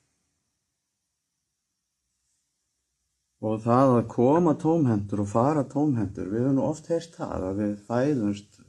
Og 3.47 3.61
það 3.63 3.93
að 3.95 4.07
koma 4.11 4.55
tómhendur 4.59 5.23
og 5.23 5.31
fara 5.31 5.63
tómhendur, 5.71 6.31
við 6.33 6.47
höfum 6.49 6.63
oft 6.67 6.89
heyrst 6.91 7.19
það 7.19 7.51
að 7.51 7.61
við 7.61 7.75
fæðumst 7.87 8.61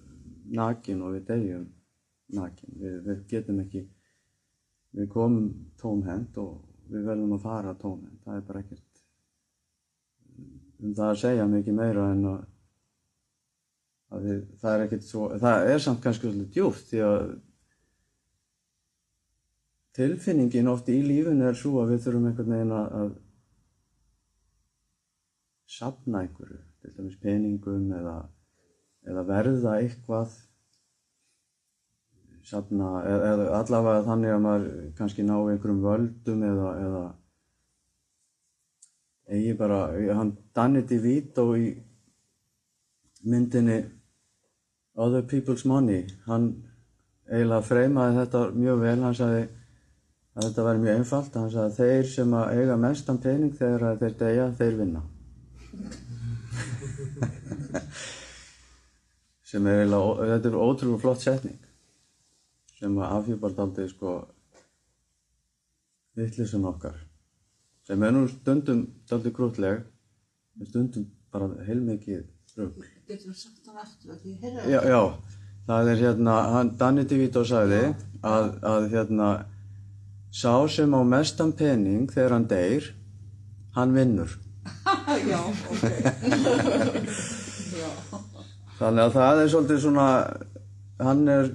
nakin 0.60 1.04
og 1.06 1.16
við 1.16 1.24
degjum 1.32 1.64
nakin. 2.38 2.76
Við, 2.82 2.98
við 3.08 3.24
getum 3.32 3.62
ekki, 3.64 3.86
við 4.98 5.10
komum 5.14 5.48
tómhend 5.82 6.38
og 6.44 6.60
við 6.92 7.10
verðum 7.10 7.34
að 7.38 7.48
fara 7.48 7.74
tómhend. 7.80 8.20
Það 8.26 8.38
er 8.38 8.46
bara 8.52 8.64
ekkert 8.66 8.84
um 10.78 10.94
það 10.94 11.10
að 11.10 11.20
segja 11.24 11.50
mikið 11.50 11.78
meira 11.78 12.06
en 12.14 12.24
að, 12.30 12.40
að 14.14 14.26
við, 14.30 14.42
það 14.62 14.74
er 14.76 14.86
ekkert 14.86 15.08
svo, 15.08 15.28
það 15.42 15.70
er 15.74 15.84
samt 15.84 16.04
kannski 16.04 16.28
svolítið 16.28 16.52
djúft 16.54 16.92
því 16.92 17.04
að 17.08 17.24
tilfinningin 19.98 20.70
oft 20.70 20.92
í 20.94 21.00
lífinu 21.02 21.48
er 21.50 21.58
svo 21.58 21.80
að 21.82 21.96
við 21.96 22.04
þurfum 22.06 22.28
einhvern 22.30 22.54
veginn 22.54 22.76
að 22.78 23.16
sapna 25.68 26.24
einhverju, 26.24 26.60
til 26.82 26.94
dæmis 26.96 27.18
peningum 27.22 27.90
eða, 27.98 28.18
eða 29.08 29.24
verða 29.28 29.78
eitthvað 29.82 30.36
sapna, 32.48 32.92
eða, 33.04 33.32
eða 33.34 33.48
allavega 33.60 34.06
þannig 34.08 34.34
að 34.34 34.44
maður 34.46 34.70
kannski 35.00 35.26
ná 35.28 35.36
einhverjum 35.38 35.82
völdum 35.84 36.46
eða, 36.48 36.70
eða 36.86 37.04
eigi 39.28 39.58
bara, 39.60 39.82
hann 40.16 40.32
Danny 40.56 40.86
DeVito 40.88 41.50
í 41.60 41.68
myndinni 43.28 43.82
Other 44.96 45.22
People's 45.28 45.66
Money, 45.68 46.08
hann 46.26 46.48
eiginlega 47.28 47.68
freymaði 47.68 48.22
þetta 48.22 48.46
mjög 48.56 48.80
vel, 48.86 48.96
hann 49.04 49.20
sagði 49.20 49.44
að 50.38 50.48
þetta 50.48 50.66
væri 50.70 50.84
mjög 50.86 51.02
einfalt, 51.02 51.38
hann 51.42 51.52
sagði 51.52 51.68
að 51.68 51.78
þeir 51.82 52.10
sem 52.14 52.34
eiga 52.40 52.80
mestan 52.80 53.22
pening 53.22 53.54
þegar 53.60 54.00
þeir 54.00 54.18
deyja, 54.24 54.50
þeir 54.58 54.80
vinna. 54.80 55.04
sem 59.50 59.68
er 59.68 59.76
eiginlega, 59.82 60.28
þetta 60.34 60.48
er 60.52 60.62
ótrúlega 60.62 61.04
flott 61.04 61.22
setning. 61.24 61.60
Sem 62.78 62.94
að 63.02 63.14
afhjúpar 63.18 63.52
daldið 63.58 63.88
sko 63.92 64.10
vittlisun 66.18 66.70
okkar. 66.70 66.98
Sem 67.88 68.00
er 68.04 68.12
nú 68.14 68.22
stundum 68.32 68.80
daldið 69.10 69.34
grútleg 69.38 69.78
stundum 70.66 71.06
bara 71.34 71.50
heilmikið 71.68 72.26
rögl 72.58 72.86
Getur 73.08 73.30
þú 73.30 73.36
sagt 73.38 73.70
hann 73.70 73.84
aftur 73.84 74.16
að 74.16 74.24
því 74.24 74.34
herra 74.42 74.72
já, 74.72 74.80
já, 74.90 75.02
það 75.68 75.92
er 75.92 76.02
hérna 76.02 76.36
hann, 76.54 76.72
Danny 76.80 77.06
DeVito 77.08 77.44
sagði 77.48 77.84
að, 78.26 78.50
að 78.72 78.90
hérna 78.94 79.30
sá 80.34 80.54
sem 80.72 80.98
á 80.98 81.02
mestan 81.08 81.54
pening 81.58 82.10
þegar 82.14 82.38
hann 82.38 82.50
deyr 82.52 82.92
hann 83.78 83.96
vinnur 83.96 84.38
já, 85.08 85.40
ok. 85.48 85.84
já. 87.82 87.90
þannig 88.80 89.04
að 89.06 89.16
það 89.16 89.42
er 89.42 89.52
svolítið 89.54 89.82
svona 89.86 90.08
hann 91.08 91.24
er 91.32 91.50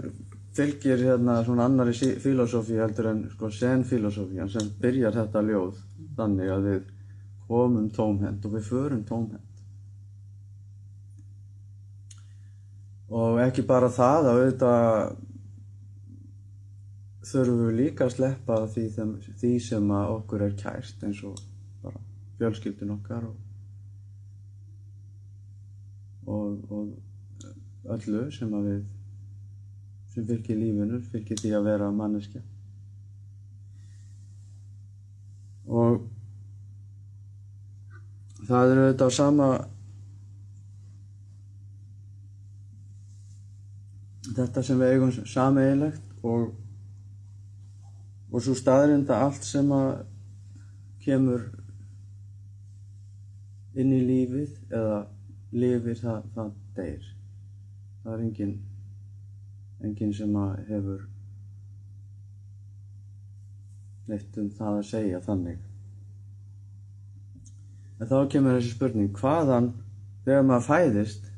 fylgir 0.56 1.04
hérna 1.06 1.38
svona 1.44 1.68
annari 1.68 1.94
filosófi 2.22 2.80
heldur 2.80 3.10
en 3.12 3.22
sko 3.32 3.50
sen-filosófi 3.52 4.48
sem 4.52 4.72
byrjar 4.80 5.16
þetta 5.20 5.44
ljóð 5.48 5.80
þannig 6.16 6.52
að 6.52 6.68
við 6.68 6.82
komum 7.48 7.88
tómhend 7.92 8.44
og 8.46 8.56
við 8.56 8.68
förum 8.68 9.04
tómhend 9.08 9.48
og 13.12 13.40
ekki 13.44 13.64
bara 13.68 13.92
það 13.92 14.28
að 14.30 14.40
auðvitað 14.40 15.16
þurfum 17.32 17.64
við 17.68 17.78
líka 17.78 18.06
að 18.06 18.14
sleppa 18.16 18.60
því, 18.72 18.84
því 19.40 19.54
sem 19.62 19.90
að 19.94 20.14
okkur 20.18 20.46
er 20.48 20.54
kært 20.58 21.04
eins 21.06 21.20
og 21.28 21.40
bara 22.42 22.50
fjölskyldin 22.50 22.88
okkar 22.88 23.22
og, 23.24 23.36
og, 26.26 26.70
og 26.70 26.88
öllu 27.84 28.30
sem 28.30 28.52
að 28.54 28.66
við 28.68 28.82
sem 30.12 30.26
fylgir 30.28 30.58
lífinu, 30.58 30.98
fylgir 31.08 31.38
því 31.40 31.52
að 31.56 31.68
vera 31.70 31.90
manneskja. 31.90 32.42
Og 35.72 36.02
það 38.42 38.72
er 38.72 38.82
auðvitað 38.82 39.08
á 39.08 39.18
sama 39.18 39.48
þetta 44.32 44.66
sem 44.66 44.82
við 44.82 44.92
eigum 44.92 45.14
sameigilegt 45.24 46.26
og 46.26 46.50
og 48.32 48.40
svo 48.40 48.54
staðrind 48.56 49.10
að 49.12 49.26
allt 49.26 49.44
sem 49.44 49.72
að 49.76 49.90
kemur 51.04 51.42
inn 53.78 53.92
í 53.94 54.02
lífið 54.04 54.58
eða 54.72 54.98
lifir 55.52 55.98
það, 56.00 56.28
það 56.34 56.52
deyr. 56.76 57.08
Það 58.02 58.14
er 58.14 58.24
engin 58.26 58.54
engin 59.82 60.14
sem 60.14 60.36
hefur 60.68 61.02
neitt 64.10 64.38
um 64.38 64.50
það 64.58 64.78
að 64.78 64.88
segja 64.90 65.20
þannig. 65.24 65.60
En 67.98 68.10
þá 68.10 68.16
kemur 68.34 68.58
þessi 68.58 68.74
spurning 68.74 69.12
hvaðan 69.18 69.72
þegar 70.26 70.46
maður 70.46 70.68
fæðist 70.68 71.28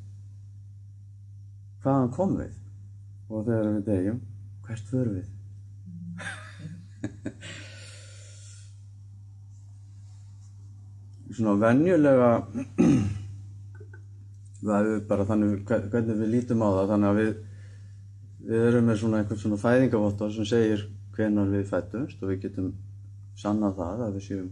hvaðan 1.84 2.12
kom 2.16 2.36
við? 2.40 2.54
Og 3.28 3.46
þegar 3.46 3.70
við 3.70 3.86
deyjum 3.88 4.20
hvert 4.64 4.90
förum 4.90 5.16
við 5.18 5.33
svona 11.36 11.54
venjulega 11.60 12.30
bara 15.10 15.26
þannig 15.28 15.64
hve- 15.68 15.82
hvernig 15.92 16.20
við 16.22 16.32
lítum 16.34 16.64
á 16.64 16.68
það 16.78 16.92
þannig 16.94 17.10
að 17.10 17.20
við 17.20 17.32
við 18.44 18.66
erum 18.68 18.88
með 18.90 18.98
svona 19.00 19.20
einhvern 19.22 19.40
svona 19.40 19.60
fæðingavottor 19.60 20.32
sem 20.34 20.48
segir 20.48 20.82
hvenar 21.16 21.48
við 21.52 21.66
fættumst 21.70 22.22
og 22.22 22.32
við 22.32 22.42
getum 22.44 22.72
sannað 23.40 23.78
það 23.78 24.02
að 24.06 24.16
við 24.18 24.26
séum 24.28 24.50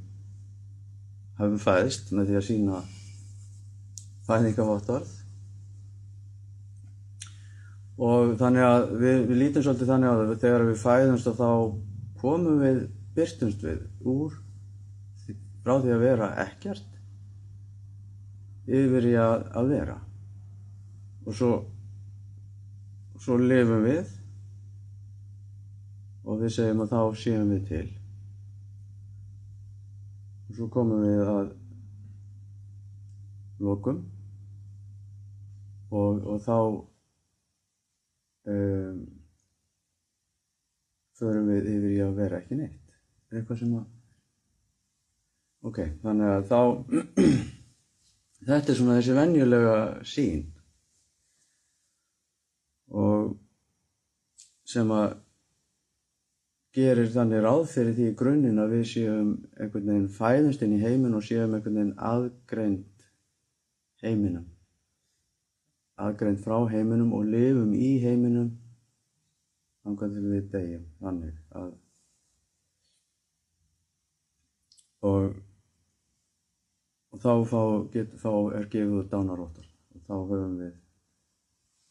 hafum 1.38 1.58
fæðst 1.60 2.12
með 2.16 2.30
því 2.30 2.38
að 2.38 2.46
sína 2.48 2.80
fæðingavottorð 4.28 5.12
og 8.02 8.32
þannig 8.40 8.64
að 8.66 8.86
við, 9.02 9.18
við 9.28 9.40
lítum 9.42 9.66
svolítið 9.66 9.92
þannig 9.92 10.12
á 10.12 10.14
það 10.20 10.34
þegar 10.44 10.66
við 10.70 10.80
fæðumst 10.82 11.30
og 11.30 11.36
þá 11.38 11.50
komum 12.22 12.62
við 12.62 12.80
byrstumst 13.16 13.64
við 13.66 13.82
úr 14.08 14.38
frá 15.62 15.76
því 15.78 15.94
að 15.94 16.02
vera 16.02 16.32
ekkert 16.42 16.88
yfir 18.66 19.06
í 19.10 19.14
að, 19.18 19.46
að 19.58 19.70
vera. 19.76 19.98
Og 21.26 21.36
svo 21.38 21.52
svo 23.22 23.38
lifum 23.38 23.84
við 23.86 24.08
og 26.26 26.40
við 26.40 26.54
segjum 26.56 26.82
að 26.82 26.94
þá 26.94 27.00
séum 27.22 27.50
við 27.52 27.66
til. 27.68 27.88
Og 30.48 30.56
svo 30.58 30.68
komum 30.74 31.04
við 31.04 31.22
að 31.22 31.52
lokum 33.62 34.00
og, 35.92 36.18
og 36.26 36.42
þá 36.42 36.56
um, 38.50 39.00
förum 41.20 41.50
við 41.52 41.72
yfir 41.76 41.90
í 41.92 42.00
að 42.02 42.18
vera 42.18 42.42
ekki 42.42 42.58
neitt. 42.58 42.94
Eitthvað 43.30 43.62
sem 43.62 43.76
að 43.78 43.90
ok, 45.66 45.82
þannig 46.02 46.32
að 46.36 46.46
þá 46.50 46.60
þetta 48.48 48.72
er 48.72 48.78
svona 48.78 48.98
þessi 48.98 49.18
venjulega 49.18 49.76
sín 50.12 50.46
og 52.92 53.34
sem 54.68 54.90
að 54.94 55.14
gerir 56.72 57.10
þannig 57.12 57.44
ráð 57.44 57.66
fyrir 57.74 57.96
því 57.96 58.08
grunninn 58.16 58.62
að 58.62 58.78
við 58.78 58.86
séum 58.94 59.34
einhvern 59.60 59.90
veginn 59.90 60.08
fæðumst 60.16 60.64
inn 60.64 60.78
í 60.78 60.80
heiminn 60.80 61.18
og 61.18 61.26
séum 61.26 61.52
einhvern 61.52 61.78
veginn 61.78 61.98
aðgreind 62.00 63.06
heiminum. 64.02 64.48
Aðgreind 66.00 66.40
frá 66.42 66.56
heiminum 66.72 67.12
og 67.14 67.28
lifum 67.28 67.74
í 67.76 67.92
heiminum 68.02 68.50
þannig 69.82 70.16
til 70.16 70.26
við 70.30 70.50
degjum 70.54 70.84
þannig 71.02 71.38
að 71.58 71.70
og, 75.02 75.32
og 77.12 77.20
þá, 77.20 77.32
fá, 77.48 77.60
get, 77.92 78.14
þá 78.20 78.30
er 78.56 78.70
gefið 78.72 78.96
út 79.02 79.12
dánaróttar 79.12 79.68
og 79.68 80.06
þá 80.06 80.14
höfum 80.16 80.56
við 80.60 80.72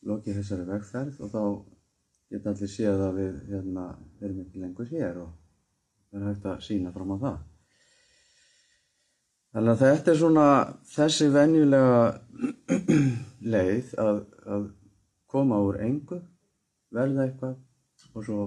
lokið 0.10 0.40
þessari 0.40 0.68
vegferð 0.72 1.22
og 1.22 1.32
þá 1.32 1.44
geta 2.32 2.54
allir 2.54 2.72
séð 2.72 3.06
að 3.06 3.18
við 3.20 3.38
hérna, 3.52 3.86
erum 4.24 4.44
ekki 4.46 4.64
lengur 4.64 4.90
hér 4.90 5.22
og 5.22 5.32
það 6.10 6.22
er 6.22 6.28
hægt 6.30 6.50
að 6.50 6.66
sína 6.66 6.94
fram 6.96 7.14
á 7.14 7.18
það. 7.26 7.40
Þannig 9.52 9.72
að 9.74 9.82
þetta 9.84 10.12
er 10.12 10.20
svona 10.22 10.46
þessi 10.94 11.30
venjulega 11.32 12.04
leið 13.54 13.96
að, 14.00 14.22
að 14.48 14.68
koma 15.32 15.60
úr 15.68 15.82
engu, 15.84 16.22
verða 16.92 17.28
eitthvað 17.28 17.58
og 18.16 18.26
svo 18.26 18.46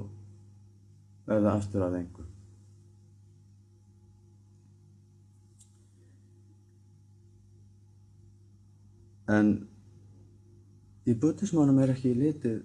verða 1.28 1.58
aftur 1.58 1.84
að 1.86 2.00
engu. 2.00 2.33
En 9.30 9.68
í 11.08 11.14
buddhismánum 11.16 11.78
er 11.80 11.94
ekki 11.94 12.12
litið 12.16 12.60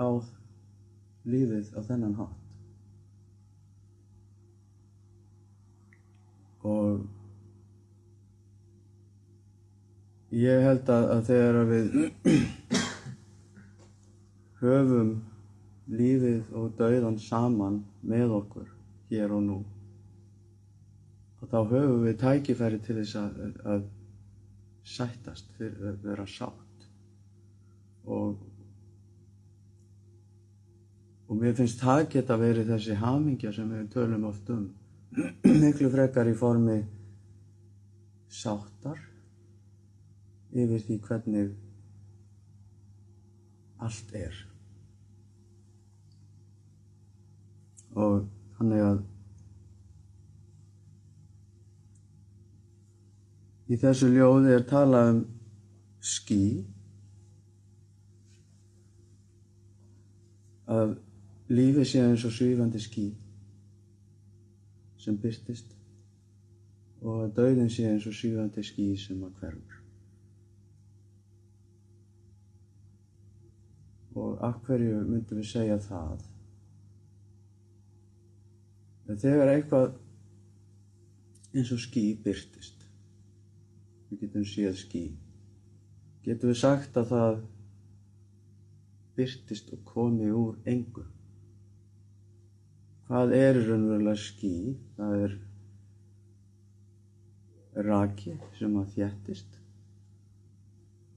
á 0.00 0.08
lífið 1.26 1.74
á 1.76 1.80
þennan 1.84 2.16
hátt. 2.16 2.42
Og 6.66 7.04
ég 10.34 10.64
held 10.66 10.88
að, 10.90 11.04
að 11.14 11.20
þegar 11.28 11.54
að 11.60 11.68
við 11.72 11.86
höfum 14.62 15.10
lífið 15.86 16.42
og 16.58 16.72
dauðan 16.80 17.18
saman 17.22 17.76
með 18.02 18.28
okkur 18.40 18.68
hér 19.12 19.30
og 19.36 19.42
nú, 19.46 19.58
og 21.38 21.44
þá 21.52 21.58
höfum 21.70 22.02
við 22.08 22.16
tækifæri 22.24 22.78
til 22.82 22.96
þess 22.98 23.14
að, 23.20 23.30
að 23.62 23.80
sættast 24.86 25.50
fyrir 25.58 25.90
að 25.92 26.04
vera 26.06 26.26
sátt. 26.30 26.86
Og 28.06 28.36
Og 31.26 31.34
mér 31.40 31.56
finnst 31.58 31.80
það 31.82 32.04
geta 32.12 32.36
verið 32.38 32.68
þessi 32.70 32.96
hamingja 33.00 33.50
sem 33.54 33.70
við 33.72 33.88
tölum 33.90 34.28
oft 34.28 34.50
um. 34.54 34.68
Miklu 35.62 35.88
frekar 35.90 36.28
í 36.30 36.34
formi 36.38 36.76
sáttar 38.30 39.00
yfir 40.54 40.84
því 40.86 40.98
hvernig 41.02 41.50
allt 43.82 44.14
er. 44.16 44.38
Og 47.96 48.22
þannig 48.58 48.86
að 48.86 49.02
í 53.66 53.78
þessu 53.80 54.10
ljóði 54.12 54.54
er 54.54 54.66
talað 54.70 55.12
um 55.14 55.22
ský 56.06 56.42
að 60.70 60.96
lífið 61.50 61.88
sé 61.90 62.02
eins 62.02 62.26
og 62.26 62.34
svífandi 62.34 62.82
ský 62.82 63.06
sem 65.02 65.18
byrtist 65.22 65.74
og 67.02 67.26
að 67.26 67.34
dauðin 67.38 67.70
sé 67.70 67.86
eins 67.90 68.06
og 68.08 68.14
svífandi 68.18 68.64
ský 68.66 68.86
sem 68.98 69.20
að 69.22 69.42
hverfur. 69.42 69.82
Og 74.16 74.40
af 74.48 74.56
hverju 74.64 75.02
myndum 75.04 75.42
við 75.42 75.50
segja 75.50 75.76
það? 75.84 76.24
En 79.06 79.20
þegar 79.22 79.52
eitthvað 79.52 79.92
eins 81.52 81.70
og 81.76 81.82
ský 81.84 82.08
byrtist, 82.24 82.85
við 84.10 84.22
getum 84.24 84.46
séð 84.46 84.78
ský, 84.80 85.04
getum 86.26 86.52
við 86.52 86.60
sagt 86.62 86.96
að 87.00 87.12
það 87.12 87.42
byrtist 89.16 89.72
og 89.72 89.84
komi 89.88 90.30
úr 90.30 90.56
engu. 90.68 91.04
Hvað 93.06 93.36
er 93.38 93.60
raunverulega 93.62 94.18
ský? 94.18 94.54
Það 94.96 95.20
er 95.26 95.36
raki 97.86 98.34
sem 98.58 98.76
að 98.80 98.92
þjættist 98.96 99.56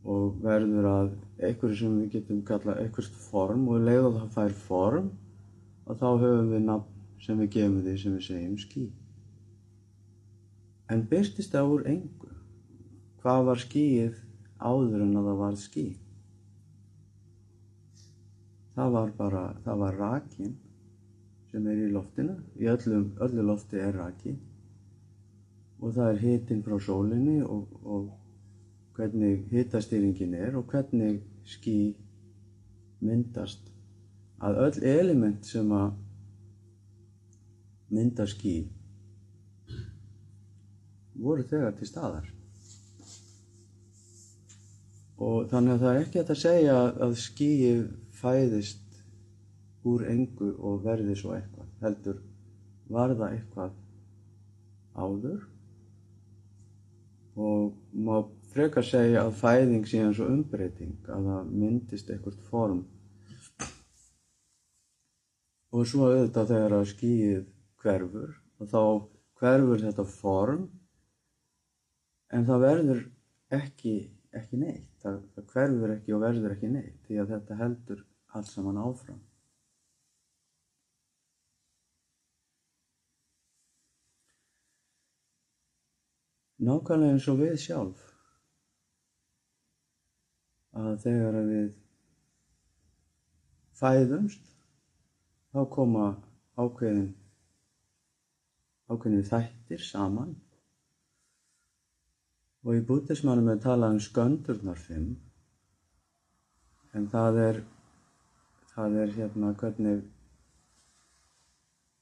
og 0.09 0.39
verður 0.43 0.87
að 0.89 1.09
einhverju 1.43 1.77
sem 1.81 1.97
við 2.01 2.13
getum 2.17 2.39
kallað 2.47 2.81
einhvert 2.83 3.19
form 3.29 3.67
og 3.71 3.83
leið 3.83 4.07
og 4.07 4.15
það 4.17 4.33
fær 4.35 4.55
form 4.67 5.09
og 5.85 5.99
þá 5.99 6.07
höfum 6.23 6.49
við 6.53 6.65
nafn 6.67 7.23
sem 7.23 7.39
við 7.43 7.51
gefum 7.55 7.79
því 7.83 7.95
sem 8.01 8.15
við 8.15 8.25
segjum 8.27 8.57
ský. 8.63 8.85
En 10.89 11.03
byrtist 11.09 11.53
það 11.53 11.73
úr 11.75 11.87
engu? 11.93 12.28
Hvað 13.19 13.47
var 13.49 13.63
skýið 13.63 14.21
áður 14.59 15.03
en 15.03 15.17
að 15.19 15.27
það 15.31 15.41
var 15.43 15.57
ský? 15.59 15.87
það 18.79 18.93
var 18.95 19.09
bara, 19.17 19.43
það 19.65 19.81
var 19.83 19.97
rakin 19.99 20.53
sem 21.49 21.65
er 21.67 21.81
í 21.81 21.89
loftinu, 21.91 22.35
í 22.61 22.69
öllum, 22.69 23.09
öllu 23.25 23.43
lofti 23.43 23.79
er 23.81 23.95
raki. 23.97 24.35
Og 25.79 25.95
það 25.95 26.11
er 26.11 26.21
hitin 26.21 26.61
frá 26.63 26.77
sólinni 26.83 27.39
og, 27.41 27.73
og 27.83 28.09
hvernig 28.95 29.47
hitastýringin 29.49 30.35
er 30.37 30.57
og 30.59 30.69
hvernig 30.69 31.19
ský 31.47 31.95
myndast. 33.01 33.71
Að 34.39 34.61
öll 34.67 34.83
element 34.93 35.47
sem 35.47 35.71
að 35.75 35.97
mynda 37.89 38.27
ský 38.29 38.61
voru 41.19 41.43
þegar 41.43 41.73
til 41.75 41.89
staðar 41.89 42.29
og 45.19 45.49
þannig 45.51 45.75
að 45.75 45.83
það 45.83 45.93
er 45.93 46.01
ekki 46.03 46.21
hægt 46.21 46.33
að 46.33 46.41
segja 46.43 46.79
að 47.05 47.15
skýið 47.23 47.83
fæðist 48.19 48.99
úr 49.89 50.05
engu 50.11 50.53
og 50.57 50.81
verði 50.83 51.15
svo 51.19 51.35
eitthvað 51.35 51.69
heldur 51.83 52.19
var 52.89 53.13
það 53.15 53.35
eitthvað 53.35 53.75
áður. 54.99 55.41
Og 57.39 57.75
má 57.93 58.15
frekar 58.51 58.85
segja 58.85 59.23
að 59.23 59.37
fæðing 59.39 59.85
sé 59.87 60.01
eins 60.03 60.19
og 60.19 60.31
umbreyting 60.33 60.95
að 61.07 61.29
það 61.29 61.53
myndist 61.61 62.09
eitthvað 62.09 62.39
form. 62.49 62.81
Og 65.69 65.85
svo 65.85 66.09
auðvitað 66.09 66.51
þegar 66.51 66.75
að 66.79 66.89
skýið 66.89 67.41
hverfur 67.79 68.31
og 68.59 68.71
þá 68.71 68.81
hverfur 69.39 69.83
þetta 69.85 70.05
form 70.11 70.65
en 72.33 72.47
það 72.47 72.63
verður 72.65 73.03
ekki, 73.55 73.93
ekki 74.37 74.59
neitt. 74.61 74.91
Það, 75.01 75.17
það 75.35 75.49
hverfur 75.53 75.95
ekki 75.95 76.15
og 76.15 76.23
verður 76.25 76.55
ekki 76.55 76.69
neitt 76.73 77.01
því 77.07 77.19
að 77.21 77.33
þetta 77.33 77.59
heldur 77.63 78.05
allt 78.37 78.51
saman 78.51 78.79
áfram. 78.83 79.19
Nákvæmlega 86.59 87.15
eins 87.15 87.27
og 87.31 87.39
við 87.39 87.55
sjálf. 87.63 88.01
Að 90.79 90.97
þegar 91.05 91.37
að 91.39 91.53
við 91.53 91.69
fæðumst 93.79 94.51
þá 95.53 95.61
koma 95.71 96.09
ákveðin 96.59 97.07
ákveðin 98.91 99.25
þættir 99.29 99.83
saman 99.85 100.35
og 102.65 102.75
í 102.75 102.83
bútismannum 102.85 103.51
er 103.53 103.59
talað 103.63 103.95
um 103.95 104.01
sköndurnar 104.03 104.79
fimm 104.79 105.13
en 106.97 107.05
það 107.11 107.39
er 107.43 107.61
það 108.73 108.97
er 109.03 109.13
hérna 109.15 109.53
hvernig 109.59 110.01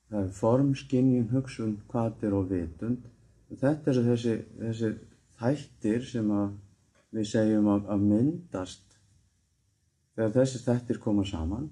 það 0.08 0.20
er 0.22 0.34
form, 0.38 0.74
skinjun, 0.78 1.30
hugsun, 1.34 1.74
kvatir 1.92 2.36
og 2.38 2.48
vitund. 2.52 3.08
Og 3.52 3.60
þetta 3.60 3.92
er 3.92 3.98
þessi, 4.06 4.36
þessi 4.62 4.92
þættir 5.40 6.06
sem 6.08 6.30
að 6.32 6.54
við 7.18 7.28
segjum 7.32 7.68
að, 7.74 7.90
að 7.92 8.06
myndast. 8.12 8.86
Þegar 10.16 10.36
þessi 10.38 10.64
þættir 10.64 11.02
koma 11.04 11.26
saman 11.28 11.68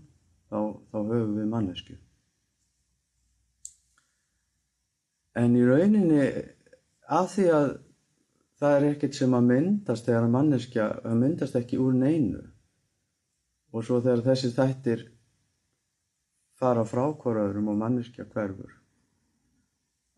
þá, 0.50 0.60
þá 0.92 0.98
höfum 1.00 1.38
við 1.40 1.48
mannesku 1.54 1.96
en 5.36 5.56
í 5.58 5.64
rauninni 5.68 6.26
af 7.12 7.34
því 7.34 7.48
að 7.54 7.72
það 8.66 8.76
er 8.76 8.88
ekkert 8.90 9.18
sem 9.18 9.34
að 9.38 9.50
myndast 9.52 10.08
þegar 10.08 10.28
að 10.28 10.36
manneskja 10.36 10.86
að 11.06 11.20
myndast 11.22 11.58
ekki 11.60 11.80
úr 11.82 11.94
neinu. 11.98 12.42
Og 13.76 13.86
svo 13.86 14.00
þegar 14.02 14.24
þessi 14.30 14.52
þættir 14.56 15.04
fara 16.56 16.86
frá 16.88 17.04
hvoraðurum 17.12 17.74
og 17.74 17.80
manneskja 17.82 18.26
hverfur 18.32 18.74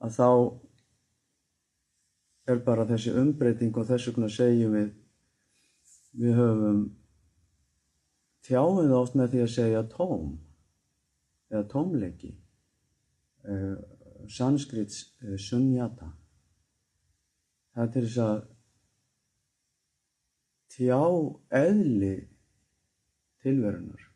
að 0.05 0.13
þá 0.13 0.29
er 2.53 2.61
bara 2.63 2.85
þessi 2.87 3.13
umbreyting 3.17 3.77
og 3.77 3.87
þess 3.89 4.11
vegna 4.11 4.29
segjum 4.31 4.75
við 4.77 4.91
við 6.17 6.37
höfum 6.37 6.83
það 8.47 8.93
oft 8.99 9.17
með 9.17 9.33
því 9.33 9.41
að 9.43 9.53
segja 9.55 9.81
tóm 9.91 10.29
eða 11.51 11.65
tómleiki 11.73 12.31
uh, 13.49 13.75
sanskrits 14.31 15.01
uh, 15.25 15.35
sunyata 15.41 16.13
það 17.77 17.83
er 17.85 17.89
til 17.93 18.01
þess 18.07 18.21
að 18.25 18.37
tjá 20.73 21.01
eðli 21.59 22.13
tilverunar 23.45 24.07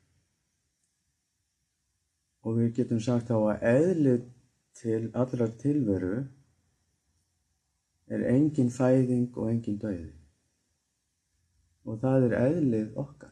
og 2.41 2.57
við 2.57 2.71
getum 2.79 3.03
sagt 3.05 3.29
þá 3.29 3.35
að 3.37 3.67
eðli 3.75 4.15
til 4.81 5.03
allrar 5.13 5.53
tilveru 5.61 6.23
er 8.09 8.25
engin 8.33 8.73
fæðing 8.73 9.29
og 9.37 9.53
engin 9.53 9.77
döiði 9.85 10.09
og 11.85 12.01
það 12.01 12.27
er 12.27 12.37
eðlið 12.39 12.97
okkar. 13.05 13.31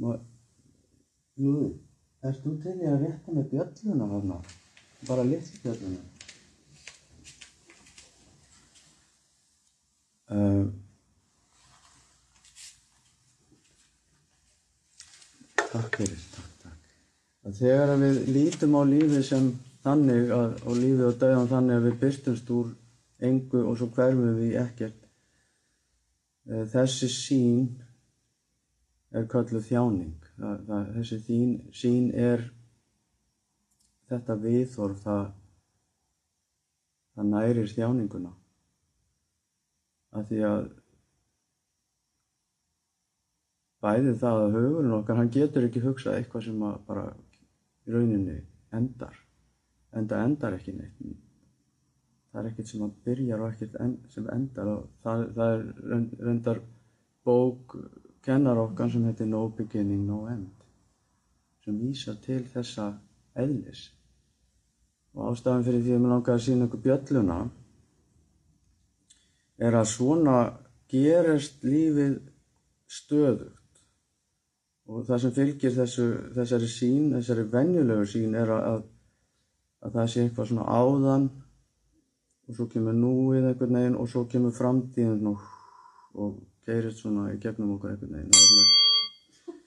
Má, 0.00 0.16
Jú, 1.40 1.54
erst 2.24 2.44
þú 2.44 2.56
til 2.64 2.78
í 2.80 2.88
að 2.88 3.02
rétta 3.04 3.36
með 3.36 3.48
bjölluna 3.52 4.12
þarna? 4.16 4.44
Bara 5.04 5.24
litlu 5.28 5.60
bjölluna 5.60 6.15
Takk 15.66 15.96
fyrir, 15.96 16.18
takk, 16.34 16.52
takk. 16.64 16.78
Að 17.46 17.60
Þegar 17.60 17.92
að 17.94 18.02
við 18.02 18.16
lítum 18.34 18.74
á 18.74 18.82
lífið 18.90 19.22
sem 19.28 19.46
þannig 19.86 20.32
að, 20.34 20.56
og 20.66 20.78
lífið 20.80 21.06
og 21.06 21.18
döðan 21.20 21.50
þannig 21.52 21.76
að 21.76 21.86
við 21.86 21.98
byrstumst 22.02 22.50
úr 22.56 22.72
engu 23.26 23.60
og 23.62 23.78
svo 23.78 23.88
hverfum 23.94 24.38
við 24.40 24.56
ekkert 24.64 25.02
þessi 26.46 27.08
sín 27.10 27.68
er 29.10 29.26
kölluð 29.30 29.66
þjáning. 29.66 30.16
Það, 30.36 30.56
það, 30.66 30.88
þessi 30.96 31.18
þín, 31.26 31.52
sín 31.74 32.10
er 32.12 32.42
þetta 34.10 34.36
viðhorf 34.42 34.98
það, 35.06 35.30
það 37.14 37.30
nærir 37.30 37.70
þjáninguna 37.72 38.34
að 40.16 40.30
því 40.30 40.40
að 40.48 40.66
bæði 43.86 44.16
það 44.22 44.42
að 44.42 44.56
hugurinn 44.56 44.96
okkar 44.98 45.20
hann 45.20 45.32
getur 45.36 45.68
ekki 45.68 45.84
hugsað 45.84 46.18
eitthvað 46.18 46.46
sem 46.48 46.66
að 46.70 46.76
bara 46.88 47.06
í 47.86 47.94
rauninni 47.94 48.40
endar. 48.74 49.20
Enda 49.96 50.24
endar 50.26 50.56
ekki 50.56 50.74
neitt. 50.76 50.98
Það 52.32 52.42
er 52.42 52.50
ekkert 52.50 52.72
sem 52.72 52.84
að 52.84 52.96
byrjar 53.06 53.44
og 53.44 53.52
ekkert 53.54 53.78
en, 53.80 53.94
sem 54.12 54.26
endar. 54.32 54.72
Það, 55.04 55.24
það 55.36 55.54
er 55.54 55.64
reyndar 56.26 56.62
bók 57.26 57.76
kennar 58.26 58.58
okkar 58.60 58.90
sem 58.92 59.06
heitir 59.06 59.30
No 59.30 59.46
Beginning, 59.56 60.02
No 60.08 60.24
End 60.30 60.56
sem 61.66 61.78
vísar 61.82 62.14
til 62.22 62.44
þessa 62.46 62.92
eðlis. 63.34 63.88
Og 65.16 65.32
ástafan 65.32 65.64
fyrir 65.66 65.82
því 65.82 65.96
að 65.96 66.02
mér 66.04 66.12
langar 66.14 66.36
að 66.36 66.44
sína 66.44 66.68
ykkur 66.68 66.82
bjölluna 66.84 67.38
er 69.58 69.76
að 69.76 69.88
svona 69.90 70.38
gerist 70.92 71.64
lífið 71.64 72.18
stöðugt? 72.90 73.62
Og 74.86 75.02
það 75.08 75.22
sem 75.24 75.34
fylgir 75.34 75.74
þessu, 75.74 76.04
þessari 76.36 76.68
sín, 76.70 77.08
þessari 77.16 77.46
venjulegu 77.50 78.06
sín 78.06 78.36
er 78.38 78.52
að, 78.54 78.84
að 79.82 79.96
það 79.98 80.12
sé 80.12 80.22
eitthvað 80.22 80.50
svona 80.52 80.66
áðan 80.70 81.26
og 82.46 82.54
svo 82.54 82.68
kemur 82.70 82.94
núið 82.94 83.48
einhvern 83.48 83.80
veginn 83.80 83.98
og 83.98 84.10
svo 84.12 84.22
kemur 84.30 84.54
framtíðin 84.54 85.32
og, 85.32 85.42
og 86.14 86.38
geirist 86.68 87.02
svona 87.02 87.32
í 87.34 87.40
gegnum 87.42 87.74
okkur 87.74 87.96
einhvern 87.96 88.14
veginn. 88.14 88.72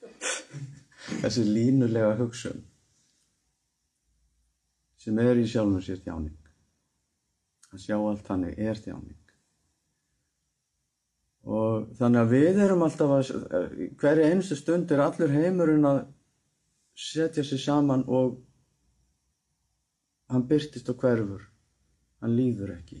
Þessi 1.20 1.44
línulega 1.50 2.16
hugsun 2.22 2.64
sem 5.00 5.16
er 5.20 5.36
í 5.40 5.46
sjálfum 5.48 5.80
sér 5.84 6.00
þjáning. 6.00 6.36
Að 7.70 7.84
sjá 7.84 7.96
allt 8.00 8.24
þannig 8.26 8.56
er 8.56 8.80
þjáning 8.80 9.19
og 11.48 11.88
þannig 11.96 12.20
að 12.20 12.32
við 12.34 12.58
erum 12.66 12.82
alltaf 12.84 13.12
að 13.16 13.30
hverja 14.00 14.28
einstu 14.28 14.56
stund 14.58 14.90
er 14.92 15.02
allur 15.04 15.32
heimurinn 15.32 15.88
að 15.88 16.02
setja 17.00 17.44
sig 17.44 17.62
saman 17.62 18.04
og 18.08 18.36
hann 20.30 20.46
byrtist 20.46 20.88
og 20.92 21.00
hverfur. 21.00 21.46
Hann 22.20 22.36
líður 22.36 22.74
ekki. 22.76 23.00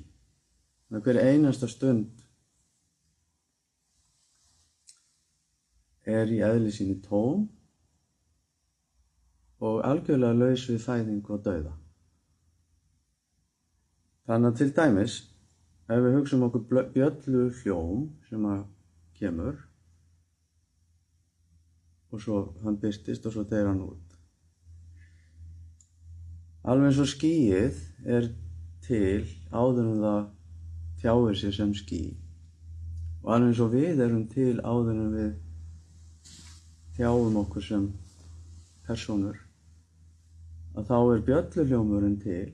Þannig 0.88 1.00
að 1.00 1.06
hverja 1.06 1.32
einasta 1.34 1.68
stund 1.68 2.24
er 6.08 6.32
í 6.32 6.40
eðli 6.42 6.72
síni 6.72 6.96
tóm 7.04 7.44
og 9.60 9.82
algjörlega 9.84 10.38
laus 10.40 10.64
við 10.70 10.80
fæðingu 10.86 11.36
og 11.36 11.44
dauða. 11.44 11.74
Þannig 14.30 14.48
að 14.48 14.58
til 14.62 14.70
dæmis 14.78 15.18
ef 15.90 16.04
við 16.04 16.14
hugsaum 16.14 16.44
okkur 16.46 16.86
bjöllu 16.94 17.48
hljóm 17.60 18.04
sem 18.28 18.44
að 18.46 18.60
kemur 19.18 19.56
og 22.10 22.22
svo 22.22 22.36
hann 22.62 22.78
byrtist 22.82 23.26
og 23.26 23.34
svo 23.34 23.42
deyr 23.50 23.66
hann 23.66 23.82
út. 23.86 24.16
Alveg 26.62 26.90
eins 26.90 27.00
og 27.02 27.10
skýið 27.10 27.80
er 28.16 28.28
til 28.86 29.26
áður 29.50 29.86
en 29.86 30.02
það 30.04 30.22
tjáir 31.02 31.38
sér 31.40 31.56
sem 31.56 31.74
ský 31.74 32.00
og 33.24 33.32
alveg 33.34 33.50
eins 33.50 33.62
og 33.64 33.74
við 33.74 34.04
erum 34.06 34.24
til 34.30 34.54
áður 34.62 34.94
en 34.94 35.12
við 35.16 35.30
tjáum 36.98 37.38
okkur 37.42 37.66
sem 37.66 37.90
personur 38.86 39.42
að 40.76 40.86
þá 40.86 40.96
er 41.00 41.26
bjölluljómurinn 41.28 42.18
til 42.22 42.46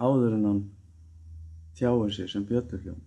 áður 0.00 0.36
en 0.40 0.46
hann 0.48 0.62
tjáir 1.80 2.12
sér 2.14 2.28
sem 2.30 2.44
bjölluljómur. 2.46 3.06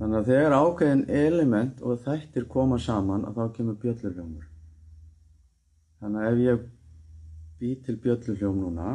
Þannig 0.00 0.18
að 0.18 0.30
þegar 0.32 0.56
ákveðin 0.58 1.02
element 1.14 1.82
og 1.84 2.00
þættir 2.02 2.48
koma 2.50 2.78
saman 2.82 3.26
að 3.28 3.36
þá 3.38 3.56
kemur 3.58 3.80
bjölluljómur. 3.84 4.46
Þannig 6.02 6.22
að 6.22 6.32
ef 6.32 6.40
ég 6.42 6.64
bý 7.60 7.74
til 7.86 7.98
bjöllulljóm 8.02 8.56
núna 8.58 8.94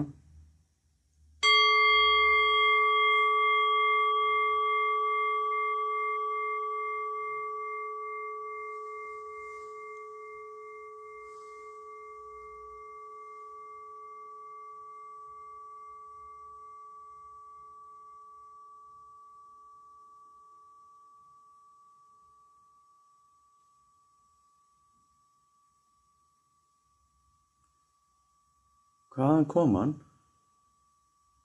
hvaðan 29.18 29.48
kom 29.50 29.76
hann 29.80 29.96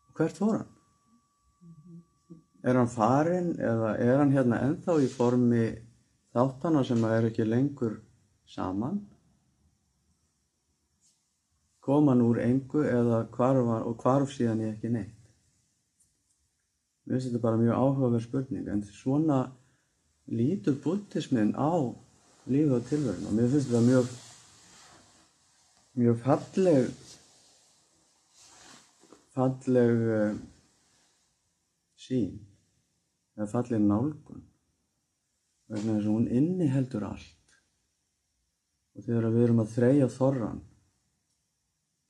og 0.08 0.18
hvert 0.18 0.36
fór 0.36 0.58
hann? 0.58 0.68
Er 2.62 2.78
hann 2.78 2.90
farinn 2.92 3.54
eða 3.58 3.94
er 3.98 4.20
hann 4.20 4.34
hérna 4.34 4.60
ennþá 4.66 4.98
í 5.02 5.08
formi 5.10 5.64
þáttana 6.36 6.84
sem 6.86 7.02
er 7.08 7.30
ekki 7.30 7.46
lengur 7.48 7.96
saman? 8.46 9.00
Kom 11.82 12.12
hann 12.12 12.22
úr 12.22 12.38
engu 12.44 12.84
eða 12.86 13.24
hvarf 13.32 13.72
hann 13.72 13.88
og 13.88 13.96
hvarf 14.04 14.36
síðan 14.36 14.62
ég 14.66 14.76
ekki 14.76 14.92
neitt? 14.92 15.18
Mér 17.02 17.16
finnst 17.16 17.32
þetta 17.32 17.42
bara 17.42 17.58
mjög 17.58 17.80
áhugaverð 17.80 18.26
spurning 18.28 18.68
en 18.70 18.84
svona 18.86 19.40
lítur 20.30 20.76
buddhismin 20.84 21.56
á 21.58 21.72
lífið 22.46 22.76
og 22.76 22.86
tilverðin 22.86 23.26
og 23.30 23.34
mér 23.38 23.50
finnst 23.50 23.72
þetta 23.72 23.82
mjög 23.88 24.12
mjög 26.02 26.22
falleg 26.22 26.92
falleg 29.36 30.02
uh, 30.12 30.32
sín 31.96 32.40
eða 33.36 33.48
falleg 33.52 33.80
nálgun 33.80 34.42
vegna 35.72 35.96
þess 35.96 36.08
að 36.08 36.12
hún 36.12 36.28
inniheldur 36.28 37.06
allt. 37.08 37.38
Og 38.92 39.06
þegar 39.06 39.30
við 39.32 39.44
erum 39.46 39.62
að 39.62 39.72
þreyja 39.72 40.08
þorran 40.12 40.60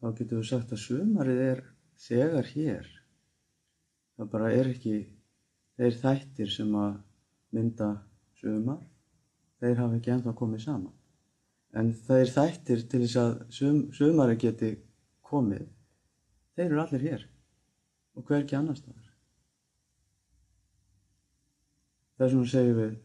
þá 0.03 0.07
getum 0.19 0.41
við 0.41 0.49
sagt 0.49 0.73
að 0.75 0.83
sumarið 0.83 1.43
er 1.45 1.61
þegar 2.03 2.49
hér. 2.57 2.89
Það 4.17 4.33
bara 4.33 4.49
er 4.57 4.71
ekki 4.73 4.97
þeir 5.79 6.01
þættir 6.01 6.51
sem 6.51 6.73
að 6.79 6.97
mynda 7.55 7.93
sumar 8.41 8.83
þeir 9.63 9.79
hafa 9.79 10.01
ekki 10.01 10.13
ennþá 10.17 10.35
komið 10.41 10.65
saman. 10.65 10.97
En 11.79 11.93
þeir 11.95 12.33
þættir 12.35 12.83
til 12.91 13.05
þess 13.05 13.21
að 13.23 13.31
sum, 13.55 13.79
sumari 13.95 14.35
geti 14.41 14.75
komið 15.25 15.69
þeir 16.57 16.67
eru 16.69 16.83
allir 16.83 17.07
hér. 17.07 17.29
Og 18.17 18.27
hver 18.29 18.43
ekki 18.43 18.59
annar 18.59 18.77
staðar? 18.77 19.09
Þess 22.19 22.35
vegna 22.35 22.51
segjum 22.53 22.81
við 22.81 22.99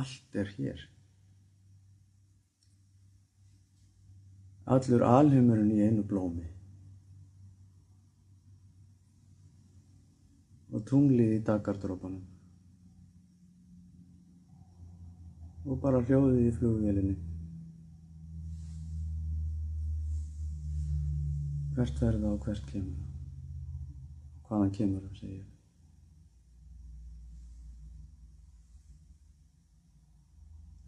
allt 0.00 0.40
er 0.42 0.50
hér. 0.56 0.86
Allur 4.70 5.06
alheimurinn 5.06 5.70
í 5.74 5.84
einu 5.86 6.02
blómi. 6.06 6.48
Og 10.70 10.84
tunglið 10.86 11.38
í 11.38 11.40
dagardrópanum 11.46 12.26
og 15.70 15.76
bara 15.82 16.00
hljóðið 16.00 16.46
í 16.46 16.52
flugvélinni 16.56 17.29
hvert 21.76 22.02
verða 22.02 22.34
og 22.34 22.44
hvert 22.44 22.66
kemur 22.70 22.98
það? 22.98 23.06
Hvaðan 24.48 24.74
kemur 24.74 25.06
það 25.06 25.22
segir 25.22 25.48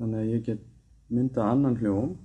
þannig 0.03 0.19
að 0.19 0.33
ég 0.33 0.45
get 0.49 0.63
mynda 1.13 1.47
annan 1.47 1.79
hljóm 1.79 2.17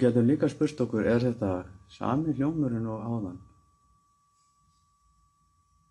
Við 0.00 0.06
getum 0.08 0.28
líka 0.30 0.48
spurt 0.48 0.78
okkur, 0.80 1.04
er 1.04 1.20
þetta 1.20 1.48
sami 1.92 2.32
hljómurinn 2.32 2.86
og 2.88 3.02
áðan? 3.04 3.34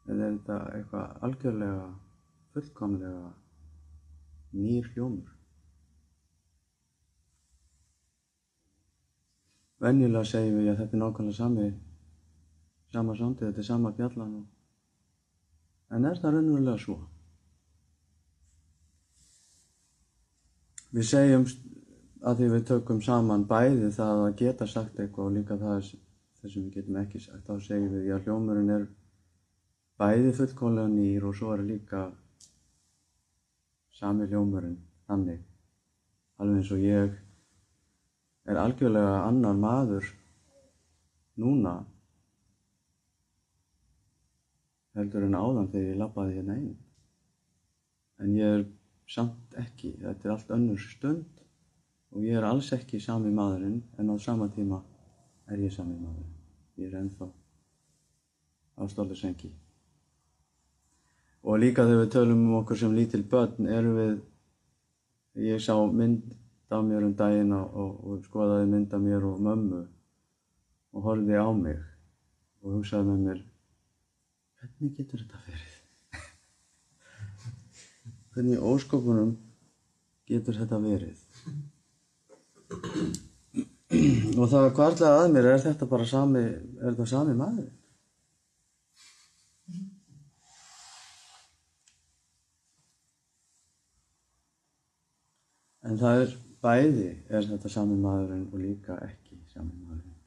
Eða 0.09 0.15
er 0.15 0.31
þetta 0.39 0.57
eitthvað 0.79 1.27
algjörlega, 1.27 1.83
fullkomlega 2.55 3.27
nýr 4.57 4.89
hljómur? 4.95 5.29
Venjulega 9.85 10.25
segjum 10.33 10.57
við 10.57 10.73
að 10.73 10.81
þetta 10.81 10.97
er 10.97 11.05
nákvæmlega 11.05 11.41
sami, 11.43 11.69
sama 12.97 13.19
sándið, 13.21 13.45
þetta 13.51 13.65
er 13.67 13.71
sama 13.71 13.95
bjallan. 14.01 14.35
En 15.93 16.09
er 16.09 16.17
það 16.25 16.39
raunverulega 16.39 16.79
svo? 16.87 17.01
Við 20.97 21.11
segjum 21.13 21.51
að 22.19 22.39
því 22.39 22.47
við 22.53 22.63
tökum 22.67 23.01
saman 23.03 23.45
bæði 23.47 23.91
það 23.95 24.23
að 24.25 24.37
geta 24.41 24.67
sagt 24.67 24.99
eitthvað 24.99 25.25
og 25.25 25.35
líka 25.37 25.57
það 25.59 25.77
sem 25.89 26.63
við 26.63 26.73
getum 26.75 26.97
ekki 26.99 27.21
sagt 27.23 27.45
þá 27.47 27.53
segjum 27.63 27.93
við 27.93 28.09
að 28.15 28.25
hljómurinn 28.27 28.73
er 28.75 28.87
bæði 29.99 30.33
fullkónlega 30.35 30.91
nýr 30.91 31.27
og 31.29 31.37
svo 31.37 31.53
er 31.55 31.63
líka 31.67 32.09
sami 33.95 34.27
hljómurinn 34.27 34.77
þannig. 35.07 35.39
Alveg 36.39 36.59
eins 36.61 36.73
og 36.75 36.83
ég 36.83 37.15
er 38.49 38.59
algjörlega 38.59 39.23
annar 39.27 39.57
maður 39.59 40.11
núna 41.39 41.77
heldur 44.95 45.27
en 45.27 45.39
áðan 45.39 45.71
þegar 45.71 45.91
ég 45.91 45.99
lappaði 45.99 46.39
hérna 46.39 46.59
inn. 46.59 46.77
En 48.19 48.35
ég 48.35 48.55
er 48.59 48.65
samt 49.07 49.59
ekki 49.59 49.95
þetta 50.01 50.27
er 50.27 50.33
allt 50.35 50.55
önnur 50.55 50.81
stund 50.83 51.38
og 52.13 52.25
ég 52.25 52.37
er 52.37 52.47
alls 52.47 52.71
ekki 52.75 52.99
sami 53.03 53.31
maðurinn 53.33 53.81
en 54.01 54.09
á 54.09 54.15
sama 54.21 54.49
tíma 54.53 54.81
er 55.47 55.61
ég 55.61 55.73
sami 55.73 55.97
maðurinn. 55.97 56.35
Ég 56.79 56.89
er 56.89 57.01
ennþá 57.01 57.27
á 58.79 58.81
stólu 58.89 59.15
sengi. 59.15 59.51
Og 61.43 61.59
líka 61.61 61.85
þegar 61.87 62.03
við 62.03 62.11
tölum 62.15 62.41
um 62.47 62.57
okkur 62.59 62.79
sem 62.79 62.95
lítil 62.95 63.23
börn 63.31 63.67
erum 63.67 63.99
við, 63.99 64.17
ég 65.45 65.61
sá 65.63 65.75
mynd 65.75 66.33
af 66.69 66.83
mér 66.85 67.05
um 67.07 67.15
daginn 67.17 67.53
og, 67.55 68.01
og 68.05 68.25
skoðaði 68.25 68.67
mynd 68.73 68.93
af 68.93 69.03
mér 69.03 69.25
og 69.29 69.39
mömmu 69.45 69.85
og 70.93 71.05
horfði 71.05 71.39
á 71.39 71.49
mig 71.53 71.79
og 72.61 72.75
hugsaði 72.75 73.07
með 73.07 73.25
mér, 73.25 73.41
hvernig 74.59 74.95
getur 74.97 75.23
þetta 75.23 75.41
verið? 75.47 75.75
hvernig 78.33 78.63
óskopunum 78.71 79.35
getur 80.29 80.59
þetta 80.59 80.81
verið? 80.83 81.25
og 82.69 84.45
það 84.45 84.61
var 84.63 84.73
hvarlega 84.77 85.13
að 85.23 85.31
mér 85.33 85.51
er 85.55 85.61
þetta 85.65 85.89
bara 85.89 86.05
sami, 86.05 86.45
er 86.45 86.91
þetta 86.91 87.07
sami 87.09 87.37
maður 87.37 87.69
En 95.89 95.97
það 95.97 96.21
er 96.21 96.33
bæði, 96.61 97.09
er 97.33 97.45
þetta 97.49 97.69
sami 97.73 97.95
maðurinn 97.97 98.47
og 98.51 98.61
líka 98.61 98.97
ekki 99.05 99.39
sami 99.49 99.73
maðurinn. 99.73 100.17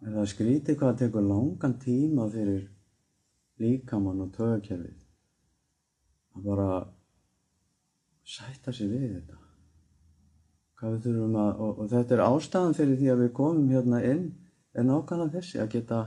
En 0.00 0.14
það 0.16 0.30
skríti 0.32 0.78
hvað 0.80 1.00
tekur 1.02 1.26
langan 1.26 1.76
tíma 1.82 2.24
fyrir 2.32 2.62
líkamann 3.60 4.24
og 4.24 4.32
tögakerfið 4.36 4.98
að 6.36 6.46
bara 6.46 6.68
sætta 8.26 8.72
sig 8.72 8.90
við 8.90 9.06
þetta. 9.16 9.38
Hvað 10.80 10.94
við 10.94 11.06
þurfum 11.06 11.36
að, 11.42 11.50
og, 11.60 11.80
og 11.82 11.90
þetta 11.92 12.16
er 12.16 12.24
ástæðan 12.24 12.76
fyrir 12.78 13.00
því 13.00 13.10
að 13.12 13.22
við 13.24 13.32
komum 13.36 13.68
hérna 13.72 14.00
inn, 14.06 14.24
er 14.72 14.86
nákvæmlega 14.86 15.34
þessi 15.36 15.60
að 15.60 15.72
geta 15.74 16.00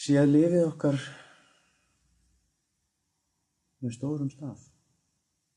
séð 0.00 0.32
lífið 0.34 0.66
okkar 0.66 0.98
með 3.80 3.96
stórum 3.96 4.32
stað. 4.32 4.66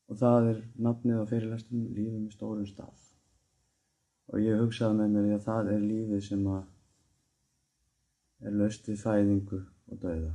Og 0.08 0.20
það 0.20 0.50
er 0.52 0.62
nafnið 0.86 1.20
á 1.20 1.24
fyrirlestum 1.28 1.84
lífið 1.96 2.20
með 2.22 2.36
stórum 2.36 2.68
stað. 2.68 3.10
Og 4.32 4.40
ég 4.40 4.60
hugsaði 4.60 5.02
með 5.02 5.14
mér 5.18 5.36
að 5.36 5.46
það 5.48 5.70
er 5.74 5.84
lífið 5.84 6.24
sem 6.30 6.48
að 6.48 6.62
er 8.44 8.56
laust 8.60 8.88
við 8.88 9.00
fæðingu 9.00 9.60
og 9.90 10.00
dauða. 10.02 10.32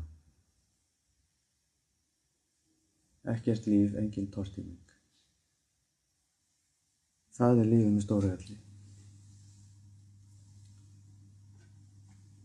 Ekkert 3.34 3.68
líf, 3.68 3.96
engin 4.00 4.30
tortíming. 4.32 4.80
Það 7.40 7.62
er 7.62 7.70
lífið 7.72 7.92
með 7.94 8.04
stóru 8.04 8.32
öllu. 8.34 8.58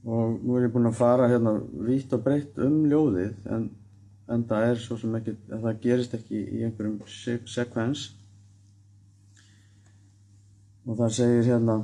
Og 0.05 0.35
nú 0.45 0.59
er 0.59 0.67
ég 0.67 0.75
búinn 0.75 0.90
að 0.90 0.99
fara 0.99 1.31
hérna 1.33 1.55
vítt 1.87 2.12
og 2.12 2.23
breytt 2.27 2.59
um 2.61 2.83
ljóðið 2.90 3.49
en, 3.55 3.71
en 4.29 4.45
það 4.51 4.67
er 4.69 4.83
svo 4.83 4.99
sem 5.01 5.17
ekki, 5.17 5.33
það 5.49 5.81
gerist 5.87 6.17
ekki 6.19 6.43
í 6.45 6.61
einhverjum 6.67 6.99
sek 7.09 7.49
sekvens. 7.49 8.11
Og 10.85 10.99
það 11.01 11.14
segir 11.17 11.49
hérna 11.49 11.79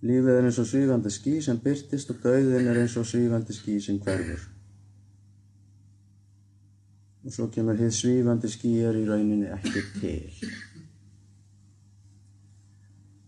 Lífið 0.00 0.32
er 0.32 0.46
eins 0.48 0.58
og 0.62 0.68
svífandi 0.68 1.10
ský 1.12 1.34
sem 1.44 1.58
byrtist 1.60 2.10
og 2.14 2.22
dauðin 2.24 2.70
er 2.72 2.78
eins 2.80 2.96
og 2.96 3.04
svífandi 3.08 3.52
ský 3.52 3.76
sem 3.84 3.98
hverfur. 4.00 4.46
Og 7.20 7.34
svo 7.34 7.50
kemur 7.52 7.76
hér 7.76 7.92
svífandi 7.92 8.48
ský 8.48 8.72
er 8.88 8.96
í 8.96 9.04
rauninni 9.08 9.50
ekki 9.52 9.82
til. 9.98 10.54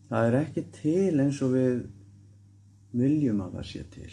Það 0.08 0.28
er 0.30 0.38
ekki 0.40 0.64
til 0.78 1.20
eins 1.20 1.42
og 1.44 1.52
við 1.58 1.84
viljum 2.96 3.44
að 3.44 3.58
það 3.58 3.68
sé 3.68 3.84
til. 3.92 4.10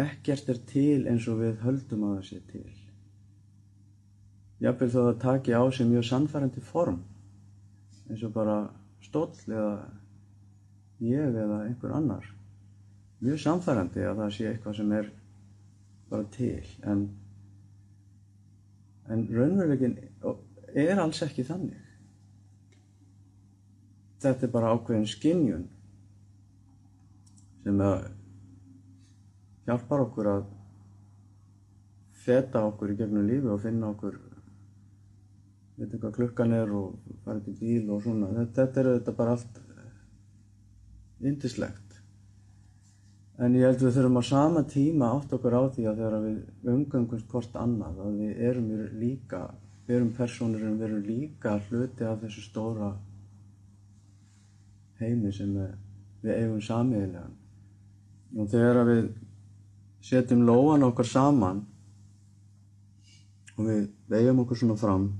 Ekkert 0.00 0.50
er 0.50 0.60
til 0.70 1.06
eins 1.10 1.30
og 1.30 1.38
við 1.44 1.64
höldum 1.64 2.04
að 2.08 2.18
það 2.18 2.28
sé 2.32 2.42
til. 2.50 2.68
Jafnvel 4.60 4.90
þó 4.90 5.00
það 5.00 5.16
taki 5.22 5.54
á 5.54 5.62
sig 5.70 5.88
mjög 5.88 6.04
sannfærandi 6.10 6.66
form, 6.66 7.00
eins 8.10 8.22
og 8.26 8.34
bara 8.34 8.58
stóll 9.06 9.32
eða 9.48 9.72
ég 11.00 11.40
eða 11.42 11.64
einhver 11.64 11.94
annar. 11.96 12.28
Mjög 13.20 13.40
samfærandi 13.42 14.04
að 14.06 14.22
það 14.22 14.32
sé 14.36 14.46
eitthvað 14.50 14.76
sem 14.78 14.92
er 14.96 15.10
bara 16.10 16.26
til, 16.34 16.70
en, 16.90 17.04
en 19.12 19.26
raunveruleikin 19.30 19.98
er 20.74 21.02
alls 21.02 21.20
ekki 21.26 21.44
þannig. 21.46 21.82
Þetta 24.20 24.46
er 24.46 24.54
bara 24.54 24.72
ákveðin 24.74 25.08
skinnjun 25.08 25.68
sem 27.64 27.84
að 27.84 28.08
hjálpar 29.68 30.02
okkur 30.06 30.32
að 30.34 30.42
feta 32.24 32.64
okkur 32.68 32.92
í 32.92 32.98
gegnum 32.98 33.28
lífi 33.28 33.48
og 33.52 33.62
finna 33.62 33.92
okkur 33.94 34.18
veit 35.80 35.96
hvað 35.96 36.16
klukkan 36.18 36.52
er 36.52 36.72
og 36.76 36.96
fara 37.24 37.40
til 37.44 37.56
bíl 37.56 37.88
og 37.92 38.02
svona. 38.04 38.28
Þetta, 38.36 38.56
þetta 38.64 38.80
er 38.82 38.88
þetta 38.98 39.14
bara 39.16 39.36
allt 39.36 39.60
yndislegt. 41.20 41.96
En 43.40 43.54
ég 43.56 43.64
held 43.64 43.80
við 43.80 43.94
þurfum 43.96 44.20
á 44.20 44.24
sama 44.28 44.62
tíma 44.68 45.12
átt 45.16 45.32
okkur 45.32 45.56
á 45.56 45.62
því 45.72 45.86
að 45.88 46.00
þegar 46.02 46.24
við 46.24 46.72
umgöngumst 46.74 47.30
hvort 47.32 47.54
annað, 47.56 48.02
að 48.04 48.18
við 48.20 48.42
erum 48.50 48.66
líka, 49.00 49.40
við 49.86 49.96
erum 49.96 50.10
personur 50.16 50.66
en 50.66 50.76
við 50.76 50.88
erum 50.88 51.06
líka 51.06 51.54
hluti 51.68 52.04
af 52.04 52.20
þessu 52.20 52.44
stóra 52.44 52.90
heimi 55.00 55.32
sem 55.32 55.54
við, 55.56 55.72
við 56.20 56.36
eigum 56.36 56.60
samiðilegan. 56.68 57.34
Og 58.36 58.52
þegar 58.52 58.84
við 58.90 59.08
setjum 60.04 60.44
lóan 60.48 60.84
okkar 60.84 61.08
saman 61.08 61.64
og 63.56 63.66
við 63.66 63.88
veigjum 64.12 64.44
okkur 64.44 64.60
svona 64.60 64.76
fram 64.80 65.10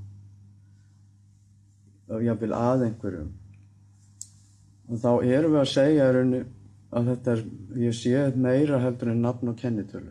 og 2.10 2.24
jáfnvel 2.24 2.52
að 2.56 2.86
einhverjum 2.88 3.32
þá 4.98 5.10
erum 5.22 5.54
við 5.54 5.60
að 5.60 5.70
segja 5.70 6.08
að 6.10 7.10
þetta 7.12 7.34
er, 7.36 7.44
ég 7.78 7.94
sé 7.94 8.24
meira 8.34 8.80
heldur 8.82 9.12
en 9.12 9.22
nafn 9.22 9.52
og 9.52 9.58
kennitölu. 9.60 10.10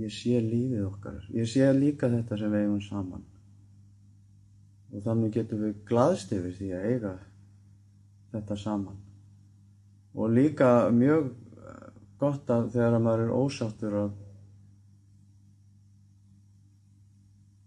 Ég 0.00 0.10
sé 0.10 0.40
lífið 0.40 0.86
okkar. 0.88 1.20
Ég 1.36 1.46
sé 1.50 1.68
líka 1.76 2.08
þetta 2.10 2.38
sem 2.40 2.50
við 2.50 2.64
eigum 2.64 2.80
saman. 2.82 3.22
Og 4.94 5.04
þannig 5.04 5.36
getum 5.36 5.62
við 5.62 5.76
glaðst 5.86 6.32
yfir 6.34 6.56
því 6.56 6.72
að 6.74 6.88
eiga 6.90 7.12
þetta 8.32 8.58
saman. 8.58 8.98
Og 10.14 10.30
líka 10.32 10.70
mjög 10.94 11.30
gott 12.18 12.50
að 12.50 12.68
þegar 12.74 13.00
maður 13.02 13.24
er 13.26 13.32
ósáttur 13.34 13.96
að 14.00 14.12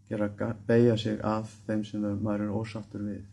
gera, 0.09 0.53
beigja 0.67 0.97
sig 0.97 1.17
af 1.21 1.51
þeim 1.67 1.83
sem 1.85 2.05
maður 2.23 2.47
er 2.47 2.55
ósáttur 2.55 3.03
við 3.07 3.25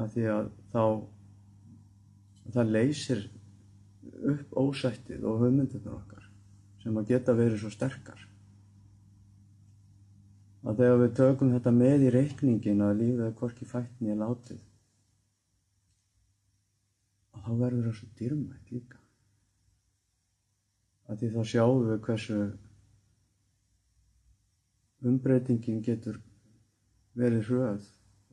að 0.00 0.14
því 0.14 0.24
að 0.34 0.50
þá 0.72 0.84
það 2.54 2.72
leysir 2.76 3.24
upp 4.34 4.56
ósættið 4.60 5.24
og 5.28 5.42
hugmyndunar 5.42 5.96
okkar 5.96 6.28
sem 6.82 6.98
að 7.00 7.10
geta 7.14 7.34
verið 7.36 7.62
svo 7.62 7.70
sterkar. 7.72 8.20
Að 10.64 10.80
þegar 10.80 11.00
við 11.02 11.14
tökum 11.18 11.52
þetta 11.52 11.72
með 11.76 12.06
í 12.06 12.12
reikningin 12.12 12.84
að 12.84 12.98
lífið 13.00 13.24
er 13.26 13.38
hvorki 13.38 13.68
fættni 13.68 14.12
eða 14.12 14.28
látið 14.28 14.60
að 17.34 17.46
þá 17.46 17.50
verður 17.60 17.88
það 17.88 17.96
svo 17.98 18.10
dýrmætt 18.20 18.70
líka. 18.72 19.00
Að 21.04 21.20
því 21.20 21.30
þá 21.34 21.40
sjáum 21.50 21.88
við 21.88 21.98
hversu 22.06 22.38
umbreytingin 25.04 25.82
getur 25.84 26.20
verið 27.18 27.50
hröð 27.50 27.88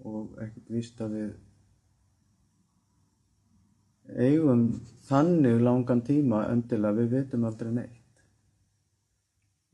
og 0.08 0.38
ekkert 0.44 0.72
víst 0.72 1.02
að 1.04 1.18
við 1.18 1.32
eigum 4.28 4.64
þannig 5.08 5.62
langan 5.66 6.02
tíma 6.08 6.46
öndilega 6.52 6.98
við 7.02 7.14
vitum 7.16 7.46
aldrei 7.50 7.72
neitt 7.76 8.24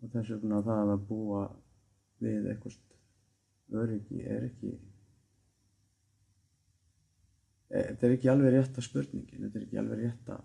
og 0.01 0.11
þess 0.13 0.33
vegna 0.35 0.61
það 0.65 0.93
að 0.95 1.07
búa 1.09 1.43
við 2.23 2.51
eitthvað 2.51 2.75
öryggi 3.83 4.21
er 4.23 4.45
ekki 4.47 4.71
e, 7.69 7.79
þetta 7.79 8.07
er 8.07 8.13
ekki 8.15 8.31
alveg 8.31 8.55
rétt 8.55 8.79
að 8.79 8.87
spurningin 8.87 9.43
þetta 9.45 9.59
er 9.59 9.65
ekki 9.67 9.81
alveg 9.81 9.97
rétt 10.05 10.25
að 10.35 10.43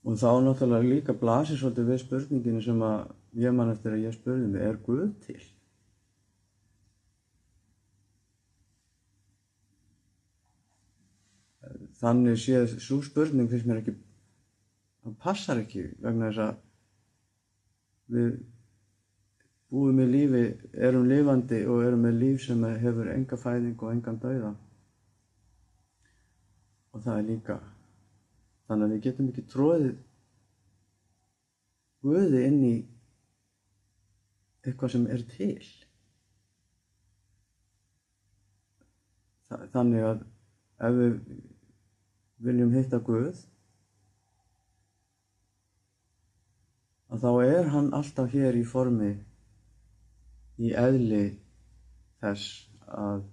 og 0.00 0.16
þá 0.18 0.30
náttúrulega 0.44 0.88
líka 0.88 1.12
blasir 1.16 1.58
svolítið 1.60 1.90
við 1.92 2.02
spurninginu 2.04 2.62
sem 2.64 2.84
að 2.84 2.98
ég 3.44 3.54
man 3.54 3.72
eftir 3.72 3.94
að 3.94 4.04
ég 4.06 4.16
spurði 4.16 4.46
mig, 4.48 4.62
er 4.64 4.78
Guð 4.84 5.10
til? 5.26 5.40
Þannig 12.00 12.38
séð, 12.40 12.78
svo 12.80 13.00
spurning 13.04 13.50
finnst 13.50 13.68
mér 13.68 13.82
ekki, 13.82 13.94
það 15.04 15.16
passar 15.20 15.60
ekki 15.60 15.84
vegna 16.00 16.30
þess 16.30 16.44
að 16.46 18.16
við 18.16 18.30
búum 19.70 20.00
í 20.02 20.06
lífi, 20.08 20.44
erum 20.88 21.08
lifandi 21.10 21.60
og 21.70 21.84
erum 21.84 22.06
með 22.06 22.20
líf 22.22 22.44
sem 22.46 22.64
hefur 22.84 23.12
enga 23.12 23.38
fæðing 23.38 23.76
og 23.76 23.92
engan 23.92 24.20
dauða. 24.22 24.54
Og 26.90 27.04
það 27.04 27.18
er 27.18 27.28
líka, 27.28 27.58
þannig 28.66 28.88
að 28.88 28.94
við 28.96 29.04
getum 29.08 29.28
ekki 29.30 29.50
tróðið 29.52 29.98
Guði 32.00 32.46
inn 32.48 32.60
í 32.64 32.76
eitthvað 34.64 34.92
sem 34.94 35.06
er 35.12 35.24
til. 35.28 35.66
Þannig 39.74 40.06
að 40.08 40.22
ef 40.88 40.96
við 40.96 41.18
viljum 42.44 42.72
hitta 42.74 43.00
Guð, 43.04 43.42
að 47.10 47.24
þá 47.24 47.30
er 47.44 47.68
hann 47.74 47.90
alltaf 47.96 48.30
hér 48.32 48.56
í 48.56 48.64
formi 48.66 49.10
í 50.60 50.70
eðli 50.76 51.24
þess 52.20 52.68
að 52.86 53.24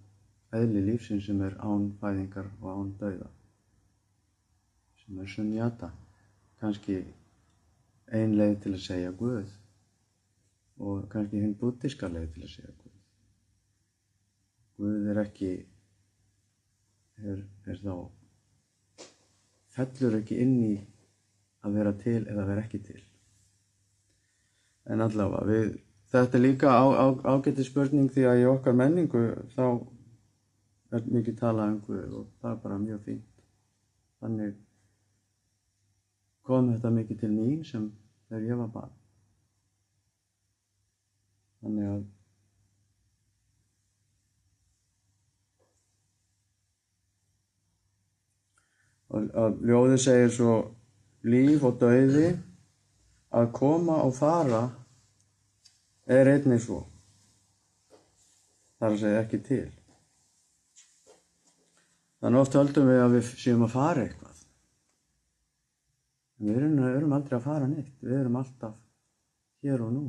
eðli 0.58 0.84
lífsins 0.89 1.28
sem 1.28 1.41
er 1.45 1.58
án 1.60 1.91
fæðingar 2.01 2.49
og 2.62 2.68
án 2.72 2.91
dauða, 2.99 3.30
sem 5.03 5.22
er 5.22 5.32
sunnjata, 5.32 5.91
kannski 6.62 7.01
ein 8.18 8.36
leið 8.39 8.60
til 8.64 8.74
að 8.74 8.84
segja 8.86 9.16
Guð 9.20 9.49
og 10.78 11.08
kannski 11.12 11.41
hinn 11.41 11.58
búdíska 11.60 12.10
leið 12.12 12.30
til 12.36 12.45
að 12.45 12.53
segja 12.53 12.76
Guð. 12.82 12.93
Guð 14.78 15.10
er 15.12 15.20
ekki, 15.24 15.51
er, 17.18 17.43
er 17.66 17.82
þá, 17.82 17.95
fellur 19.78 20.17
ekki 20.19 20.39
inn 20.43 20.55
í 20.65 20.75
að 21.65 21.78
vera 21.78 21.93
til 22.01 22.21
eða 22.23 22.45
vera 22.47 22.63
ekki 22.65 22.82
til. 22.88 23.01
En 24.88 25.03
allavega, 25.03 25.43
við, 25.49 25.73
þetta 26.13 26.39
er 26.39 26.43
líka 26.43 26.71
á, 26.71 26.86
á, 26.95 27.05
ágæti 27.36 27.65
spurning 27.67 28.09
því 28.13 28.28
að 28.30 28.41
í 28.41 28.47
okkar 28.49 28.78
menningu 28.78 29.23
þá 29.55 29.65
er 30.95 31.09
mikið 31.11 31.39
talað 31.41 31.73
um 31.73 31.82
Guð 31.88 32.19
og 32.21 32.30
það 32.41 32.53
er 32.53 32.61
bara 32.63 32.80
mjög 32.84 33.01
fínt. 33.07 33.34
Þannig 34.23 34.53
kom 36.47 36.71
þetta 36.71 36.93
mikið 36.95 37.23
til 37.23 37.34
mín 37.34 37.65
sem 37.67 37.89
þegar 38.30 38.47
ég 38.47 38.61
var 38.61 38.71
barn. 38.78 38.93
Þannig 41.61 41.91
að 41.91 42.05
að 49.43 49.63
ljóði 49.68 49.97
segir 50.01 50.34
svo 50.34 50.57
líf 51.28 51.65
og 51.68 51.80
dauði 51.82 52.30
að 53.38 53.49
koma 53.55 54.01
og 54.05 54.13
fara 54.15 54.63
er 56.07 56.32
einnig 56.32 56.61
svo. 56.63 56.84
Það 58.78 58.88
er 58.88 58.95
að 58.95 59.01
segja 59.01 59.24
ekki 59.24 59.41
til. 59.47 59.65
Þannig 62.22 62.41
oft 62.41 62.57
höldum 62.57 62.89
við 62.89 63.01
að 63.03 63.15
við 63.18 63.32
séum 63.43 63.65
að 63.65 63.74
fara 63.74 64.05
eitthvað. 64.05 64.43
En 66.38 66.49
við 66.49 66.59
erum, 66.61 66.78
erum 66.91 67.18
aldrei 67.18 67.38
að 67.38 67.45
fara 67.45 67.68
neitt. 67.70 67.93
Við 68.01 68.15
erum 68.22 68.39
alltaf 68.39 68.78
hér 69.65 69.84
og 69.86 69.93
nú. 69.93 70.05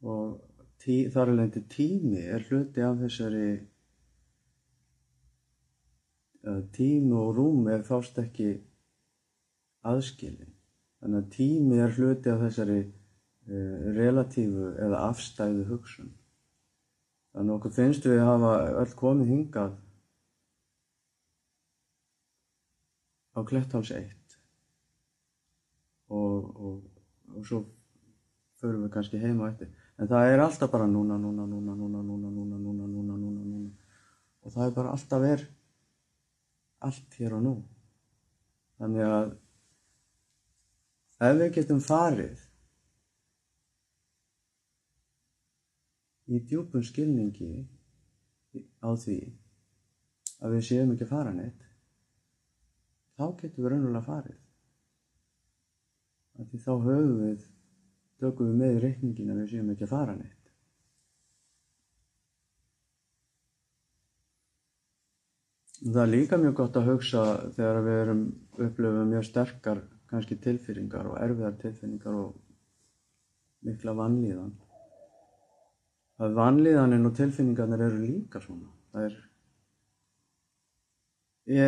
Og 0.00 0.38
tí, 0.80 1.02
þar 1.12 1.34
alveg 1.34 1.60
tími 1.72 2.22
er 2.24 2.44
hluti 2.48 2.84
af 2.84 3.00
þessari 3.02 3.48
tími 6.72 7.12
og 7.16 7.34
rúm 7.36 7.68
er 7.68 7.84
þást 7.84 8.18
ekki 8.22 8.54
aðskilin. 9.86 10.54
Þannig 11.00 11.22
að 11.22 11.28
tími 11.34 11.80
er 11.80 11.92
hluti 11.96 12.32
af 12.32 12.40
þessari 12.44 12.80
uh, 12.84 13.76
relatífu 13.96 14.72
eða 14.76 15.04
afstæðu 15.10 15.66
hugsun. 15.70 16.10
Þannig 17.34 17.56
okkur 17.56 17.74
finnst 17.76 18.08
við 18.08 18.20
að 18.20 18.30
hafa 18.32 18.54
öll 18.82 18.94
komið 18.98 19.32
hingað 19.34 19.76
á 23.36 23.40
Klettháls 23.46 23.92
1 23.94 24.16
og, 26.10 26.48
og, 26.58 26.80
og 27.36 27.46
svo 27.46 27.60
förum 28.60 28.82
við 28.84 28.92
kannski 28.96 29.20
heima 29.22 29.52
eftir. 29.52 29.70
En 30.00 30.08
það 30.10 30.32
er 30.32 30.42
alltaf 30.42 30.72
bara 30.72 30.88
núna, 30.90 31.16
núna, 31.20 31.46
núna, 31.46 31.76
núna, 31.76 32.02
núna, 32.02 32.32
núna, 32.32 32.58
núna, 32.58 32.88
núna, 32.88 33.16
núna, 33.16 33.44
núna. 33.44 33.70
Og 34.42 34.52
það 34.52 34.66
er 34.66 34.76
bara 34.76 34.94
alltaf 34.96 35.26
er 35.28 35.46
allt 36.86 37.18
hér 37.20 37.36
og 37.36 37.44
nú. 37.44 37.54
Þannig 38.80 39.06
að 39.06 39.34
ef 41.28 41.36
við 41.40 41.52
getum 41.58 41.82
farið 41.84 42.46
í 46.30 46.40
djúpum 46.48 46.84
skilningi 46.86 47.66
á 48.80 48.90
því 48.96 49.18
að 50.40 50.56
við 50.56 50.66
séum 50.70 50.94
ekki 50.94 51.04
að 51.04 51.12
fara 51.12 51.32
neitt, 51.36 51.64
þá 53.18 53.24
getum 53.42 53.64
við 53.64 53.72
raunulega 53.74 54.06
farið. 54.06 54.38
Því 56.40 56.58
þá 56.64 56.70
höfum 56.72 57.16
við, 57.20 57.42
tökum 58.22 58.48
við 58.48 58.60
með 58.62 58.76
í 58.76 58.84
reikningin 58.86 59.32
að 59.34 59.42
við 59.42 59.50
séum 59.52 59.72
ekki 59.74 59.84
að 59.84 59.92
fara 59.92 60.14
neitt. 60.16 60.39
Það 65.80 66.02
er 66.02 66.10
líka 66.12 66.36
mjög 66.36 66.56
gott 66.58 66.74
að 66.76 66.88
hugsa 66.90 67.20
þegar 67.56 67.78
við 67.86 67.98
erum 68.02 68.24
upplöfum 68.66 69.12
mjög 69.14 69.28
sterkar 69.30 69.78
kannski 70.10 70.36
tilfýringar 70.44 71.06
og 71.08 71.20
erfiðar 71.24 71.54
tilfinningar 71.62 72.18
og 72.20 72.34
mikla 73.64 73.94
vannlíðan 73.96 74.50
að 76.20 76.34
vanlíðaninn 76.36 77.08
og 77.08 77.14
tilfinningarnir 77.16 77.86
eru 77.86 78.00
líka 78.02 78.42
svona. 78.44 78.68
Það 78.92 79.06
er, 79.06 79.14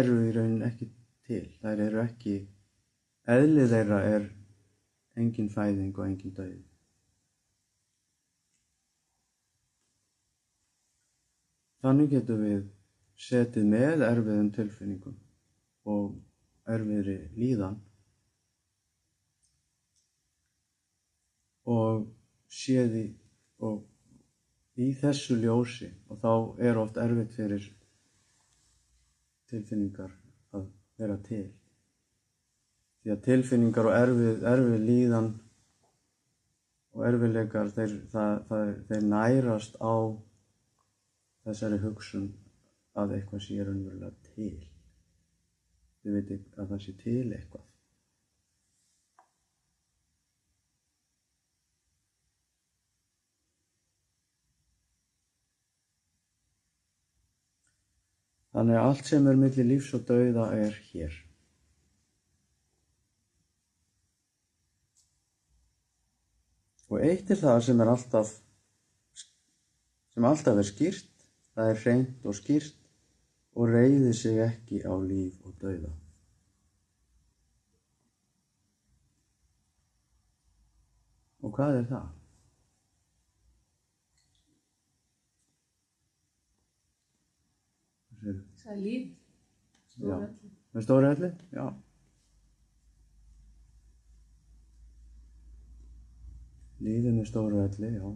eru 0.00 0.18
í 0.26 0.34
raunin 0.36 0.66
ekki 0.66 0.90
til. 1.28 1.46
Það 1.62 1.82
eru 1.86 2.02
ekki, 2.02 2.34
eðlið 3.32 3.72
þeirra 3.76 4.02
er 4.10 4.28
engin 5.22 5.48
fæðing 5.54 5.96
og 5.96 6.04
engin 6.04 6.36
döið. 6.36 6.60
Þannig 11.82 12.12
getum 12.12 12.44
við 12.44 12.62
setið 13.22 13.68
með 13.70 14.04
erfiðum 14.08 14.50
tilfinningum 14.56 15.16
og 15.92 16.72
erfiðri 16.72 17.18
líðan 17.38 17.78
og 21.72 22.06
séði 22.52 23.06
og 23.62 23.82
í 24.82 24.90
þessu 24.98 25.36
ljósi 25.38 25.90
og 26.08 26.18
þá 26.22 26.32
er 26.68 26.80
oft 26.80 26.98
erfitt 26.98 27.34
fyrir 27.36 27.68
tilfinningar 29.52 30.12
að 30.56 30.66
vera 30.98 31.18
til. 31.26 31.46
Því 33.02 33.14
að 33.14 33.24
tilfinningar 33.26 33.88
og 33.90 33.96
erfið, 33.98 34.44
erfið 34.48 34.84
líðan 34.88 35.32
og 36.92 37.06
erfiðleikar 37.08 37.72
þeir, 37.74 37.96
það, 38.12 38.36
það, 38.48 38.70
þeir 38.88 39.08
nærast 39.12 39.78
á 39.82 39.94
þessari 41.46 41.80
hugsun 41.82 42.30
að 43.00 43.16
eitthvað 43.16 43.44
sé 43.44 43.58
raunverulega 43.64 44.32
til. 44.34 44.56
Þið 46.02 46.16
veitir 46.18 46.40
að 46.58 46.72
það 46.72 46.82
sé 46.84 46.94
til 47.00 47.28
eitthvað. 47.32 47.68
Þannig 58.52 58.76
að 58.76 58.86
allt 58.86 59.08
sem 59.08 59.28
er 59.30 59.38
millir 59.40 59.68
lífs 59.68 59.94
og 59.96 60.02
dauða 60.10 60.50
er 60.60 60.74
hér. 60.90 61.14
Og 66.92 67.00
eitt 67.00 67.30
er 67.32 67.38
það 67.40 67.62
sem 67.64 67.80
er 67.80 67.88
alltaf, 67.88 68.34
sem 70.12 70.26
alltaf 70.28 70.60
er 70.60 70.68
skýrt, 70.68 71.26
það 71.56 71.70
er 71.72 71.80
hreint 71.86 72.26
og 72.28 72.36
skýrt 72.36 72.81
og 73.52 73.68
reyði 73.68 74.12
sig 74.16 74.40
ekki 74.46 74.80
á 74.86 74.94
líf 75.02 75.38
og 75.46 75.54
dauða. 75.60 75.92
Og 81.42 81.54
hvað 81.56 81.80
er 81.82 81.86
það? 81.90 82.10
Það 88.62 88.72
er 88.72 88.82
líf. 88.82 89.08
Já. 89.98 90.02
Stóralli. 90.02 90.50
Með 90.72 90.84
stóri 90.86 91.08
helli? 91.10 91.28
Já. 91.52 91.64
Lífið 96.82 97.16
með 97.18 97.26
stóri 97.28 97.58
helli, 97.60 97.90
já. 97.98 98.12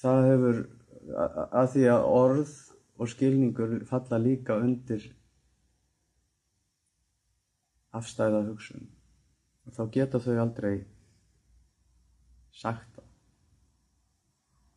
Það 0.00 0.26
hefur, 0.28 0.60
að 1.08 1.72
því 1.74 1.86
að 1.92 2.06
orð 2.14 2.54
og 3.00 3.08
skilningur 3.08 3.78
falla 3.88 4.18
líka 4.20 4.58
undir 4.60 5.06
afstæða 7.96 8.42
hugsun. 8.48 8.88
Og 9.66 9.74
þá 9.76 9.82
geta 9.94 10.20
þau 10.22 10.36
aldrei 10.42 10.74
sagt 12.60 12.86
það. 12.96 13.08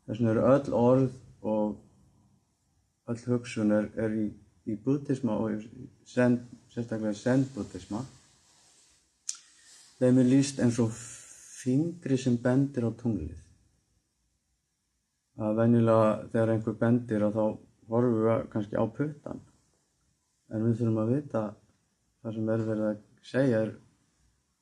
Þess 0.04 0.20
vegna 0.20 0.32
eru 0.34 0.48
öll 0.52 0.78
orð 0.78 1.20
og 1.54 3.12
öll 3.12 3.24
hugsun 3.28 3.76
er, 3.76 3.90
er 4.00 4.16
í, 4.16 4.28
í 4.68 4.76
buddhisma 4.80 5.38
og 5.40 5.56
í 5.58 5.88
zen, 6.08 6.40
sérstaklega 6.74 7.16
zen-buddhisma. 7.20 8.04
Þeim 10.00 10.20
er 10.20 10.30
líst 10.32 10.60
eins 10.64 10.80
og 10.84 10.92
fingri 10.96 12.18
sem 12.20 12.36
bendir 12.40 12.88
á 12.88 12.92
tunglið. 12.92 13.43
Að 15.42 15.56
venjulega 15.58 16.10
þegar 16.34 16.52
einhver 16.54 16.76
bendir 16.82 17.26
að 17.26 17.38
þá 17.38 17.46
horfum 17.94 18.20
við 18.22 18.44
kannski 18.54 18.78
á 18.78 18.86
puttan. 18.98 19.40
En 20.54 20.66
við 20.68 20.76
þurfum 20.80 21.00
að 21.02 21.14
vita 21.16 21.44
það 22.22 22.36
sem 22.36 22.52
er 22.54 22.66
verið 22.68 22.90
að 22.90 23.00
segja 23.26 23.62
er, 23.66 23.72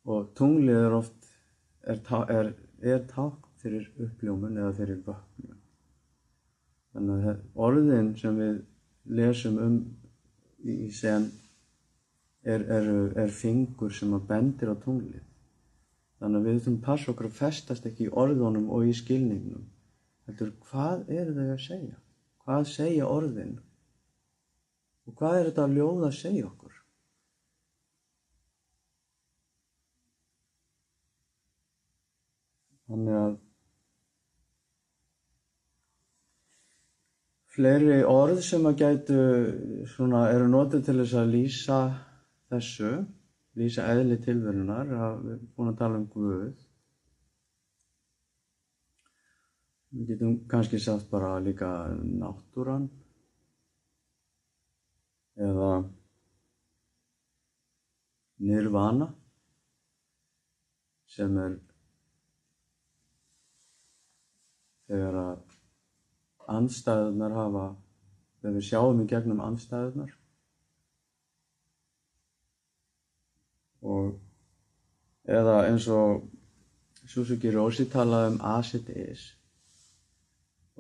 og 0.07 0.30
tunglið 0.38 0.80
er 0.86 0.95
oft 0.97 1.32
er, 1.84 1.99
er, 2.38 2.53
er 2.82 3.03
ták 3.09 3.49
fyrir 3.61 3.89
uppljómun 4.01 4.57
eða 4.57 4.76
fyrir 4.78 5.01
vöknum. 5.05 5.57
Þannig 6.91 7.28
að 7.32 7.43
orðin 7.67 8.13
sem 8.19 8.39
við 8.39 8.61
lesum 9.19 9.59
um 9.61 9.76
í 10.63 10.89
sen 10.93 11.28
er 12.43 13.36
fingur 13.36 13.93
sem 13.93 14.13
að 14.17 14.26
bendir 14.32 14.72
á 14.74 14.76
tunglið. 14.82 15.28
Þannig 16.22 16.39
að 16.39 16.47
við 16.47 16.57
þurfum 16.57 16.80
að 16.80 16.88
passa 16.88 17.11
okkur 17.11 17.30
að 17.30 17.38
festast 17.38 17.86
ekki 17.89 18.07
í 18.07 18.15
orðunum 18.24 18.67
og 18.74 18.89
í 18.89 18.95
skilningnum. 18.97 19.63
Heldur, 20.30 20.53
hvað 20.69 21.09
eru 21.11 21.36
þau 21.36 21.47
að 21.47 21.61
segja? 21.65 21.99
Hvað 22.45 22.67
segja 22.72 23.09
orðin? 23.09 23.55
Og 25.09 25.15
hvað 25.17 25.38
er 25.38 25.47
þetta 25.49 25.65
að 25.67 25.78
ljóða 25.78 26.09
að 26.09 26.17
segja 26.19 26.49
okkur? 26.49 26.78
Þannig 32.91 33.17
að 33.17 33.36
fleiri 37.51 38.01
orð 38.07 38.41
sem 38.43 38.65
að 38.67 38.82
gætu 38.82 39.22
svona 39.93 40.26
eru 40.32 40.47
notið 40.51 40.86
til 40.88 40.97
þess 41.01 41.15
að 41.19 41.32
lýsa 41.36 41.80
þessu, 42.51 42.91
lýsa 43.59 43.88
eðli 43.93 44.17
tilverunar, 44.24 44.91
að 44.91 45.17
við 45.24 45.34
erum 45.36 45.49
búin 45.55 45.72
að 45.72 45.80
tala 45.82 45.99
um 45.99 46.05
Guð. 46.11 46.70
Við 49.92 50.14
getum 50.14 50.36
kannski 50.52 50.80
sagt 50.80 51.10
bara 51.12 51.34
líka 51.44 51.70
náttúran. 52.20 52.86
Eða 55.36 55.72
nirvana 58.42 59.08
sem 61.12 61.36
er 61.44 61.58
þegar 64.88 65.18
að 65.22 65.58
andstæðunar 66.56 67.36
hafa, 67.36 67.66
þegar 68.39 68.56
við 68.58 68.68
sjáum 68.70 69.04
í 69.04 69.10
gegnum 69.12 69.44
andstæðunar 69.44 70.16
og 73.82 74.12
eða 75.39 75.60
eins 75.68 75.88
og 75.92 76.26
Suzuki 77.12 77.52
Roshi 77.54 77.88
talaði 77.92 78.34
um 78.36 78.42
as 78.56 78.74
it 78.78 78.89
is 78.96 79.24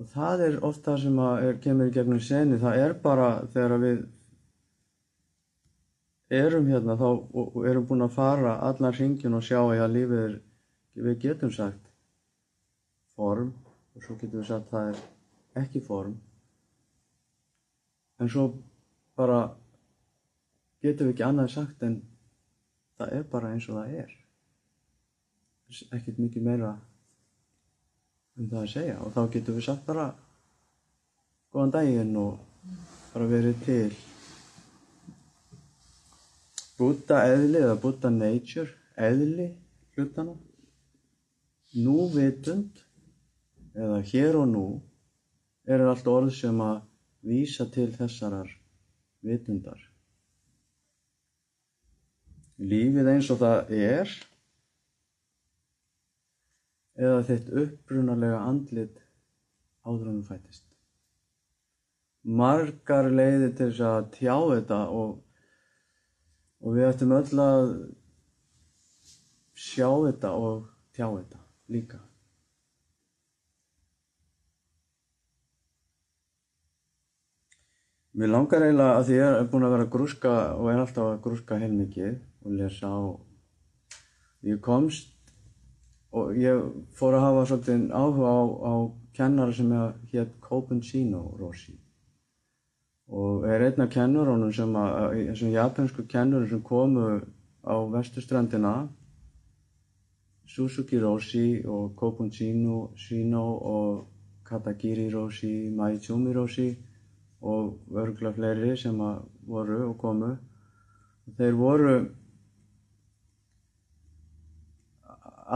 og 0.01 0.09
það 0.09 0.41
er 0.47 0.55
oft 0.65 0.81
það 0.87 0.97
sem 1.03 1.19
er, 1.21 1.57
kemur 1.61 1.91
í 1.91 1.93
gegnum 1.93 2.21
seni, 2.25 2.57
það 2.61 2.79
er 2.81 2.93
bara 3.03 3.29
þegar 3.53 3.81
við 3.83 3.99
erum 6.31 6.69
hérna 6.71 6.95
þá 6.97 7.07
og, 7.11 7.39
og 7.43 7.67
erum 7.69 7.85
búin 7.85 8.05
að 8.07 8.15
fara 8.15 8.55
allan 8.65 8.95
hringin 8.97 9.37
og 9.37 9.45
sjá 9.45 9.59
að 9.61 9.93
lífið 9.93 10.23
er, 10.23 10.35
við 11.05 11.19
getum 11.27 11.53
sagt 11.53 11.91
form 13.13 13.51
og 13.93 14.05
svo 14.05 14.17
getum 14.17 14.39
við 14.39 14.49
sagt 14.49 14.71
það 14.71 14.93
er 14.93 15.01
ekki 15.61 15.83
form. 15.85 16.15
En 18.21 18.29
svo 18.31 18.47
bara 19.19 19.41
getum 20.81 21.11
við 21.11 21.17
ekki 21.17 21.27
annað 21.27 21.53
sagt 21.59 21.85
en 21.85 21.99
það 22.97 23.17
er 23.19 23.27
bara 23.35 23.53
eins 23.53 23.69
og 23.69 23.77
það 23.81 23.99
er. 24.01 24.15
Ekkert 25.91 26.17
mikið 26.17 26.47
meira 26.47 26.77
um 28.37 28.47
það 28.47 28.61
að 28.61 28.71
segja. 28.73 28.99
Og 29.01 29.13
þá 29.15 29.21
getum 29.33 29.57
við 29.57 29.67
sagt 29.67 29.83
bara 29.87 30.07
góðan 31.51 31.73
daginn 31.75 32.15
og 32.21 32.39
bara 33.11 33.27
verið 33.31 33.65
til 33.65 33.89
Buddha 36.77 37.25
eðli 37.29 37.59
eða 37.61 37.81
Buddha 37.81 38.09
nature 38.13 38.71
eðli 38.97 39.51
hlutana 39.95 40.33
núvitund 41.75 42.81
eða 43.75 43.99
hér 44.11 44.39
og 44.39 44.47
nú 44.51 44.65
eru 45.67 45.91
allt 45.91 46.07
orð 46.09 46.33
sem 46.35 46.57
að 46.63 46.81
vísa 47.27 47.67
til 47.69 47.91
þessarar 47.93 48.49
vitundar. 49.21 49.77
Lífið 52.61 53.09
eins 53.13 53.29
og 53.33 53.39
það 53.41 53.71
er 53.77 54.15
eða 56.99 57.23
þitt 57.27 57.49
upprunalega 57.63 58.41
andlit 58.49 58.99
áður 59.85 60.11
en 60.11 60.19
þú 60.19 60.27
fættist. 60.33 60.67
Margar 62.21 63.09
leiðir 63.09 63.55
til 63.57 63.71
þess 63.71 63.87
að 63.87 64.11
tjá 64.17 64.35
þetta 64.51 64.79
og, 64.93 65.15
og 66.61 66.77
við 66.77 66.87
ættum 66.91 67.15
öll 67.17 67.41
að 67.45 67.73
sjá 69.57 69.89
þetta 70.05 70.33
og 70.37 70.69
tjá 70.93 71.07
þetta 71.07 71.41
líka. 71.73 72.01
Mér 78.11 78.27
langar 78.27 78.65
eiginlega 78.65 78.95
að 78.99 79.05
því 79.07 79.17
ég 79.17 79.33
er 79.39 79.45
búin 79.47 79.63
að 79.63 79.73
vera 79.77 79.83
að 79.87 79.93
grúska 79.93 80.31
og 80.59 80.65
er 80.67 80.79
alltaf 80.81 81.05
að 81.07 81.21
grúska 81.23 81.57
heilmikið 81.61 82.17
og 82.43 82.55
lesa 82.59 82.89
og 82.91 83.93
ég 84.43 84.59
komst 84.65 85.13
og 86.11 86.35
ég 86.35 86.63
fór 86.97 87.15
að 87.15 87.25
hafa 87.25 87.45
svolítið 87.49 87.85
áhuga 87.95 88.31
á, 88.31 88.41
á 88.67 88.73
kennara 89.15 89.53
sem 89.55 89.71
hétt 90.11 90.33
Kobunsino 90.43 91.21
Roshi. 91.39 91.77
Og 93.11 93.45
er 93.47 93.65
einn 93.67 93.83
af 93.83 93.91
kennurunum 93.91 94.51
sem 94.55 94.75
að, 94.75 95.15
þessum 95.31 95.53
japansku 95.55 96.07
kennurum 96.11 96.49
sem 96.49 96.61
komu 96.63 97.07
á 97.63 97.75
vestustrandina 97.91 98.75
Suzuki 100.47 100.99
Roshi 100.99 101.63
og 101.65 101.95
Kobunsino 101.95 102.91
Shino 102.95 103.45
og 103.73 104.07
Katagiri 104.47 105.09
Roshi, 105.13 105.69
Maitsumi 105.71 106.33
Roshi 106.35 106.69
og 107.41 107.77
örgulega 107.95 108.35
fleiri 108.35 108.75
sem 108.77 108.99
að 108.99 109.21
voru 109.47 109.77
og 109.89 109.97
komu. 110.01 110.33
Þeir 111.37 111.55
voru 111.55 111.93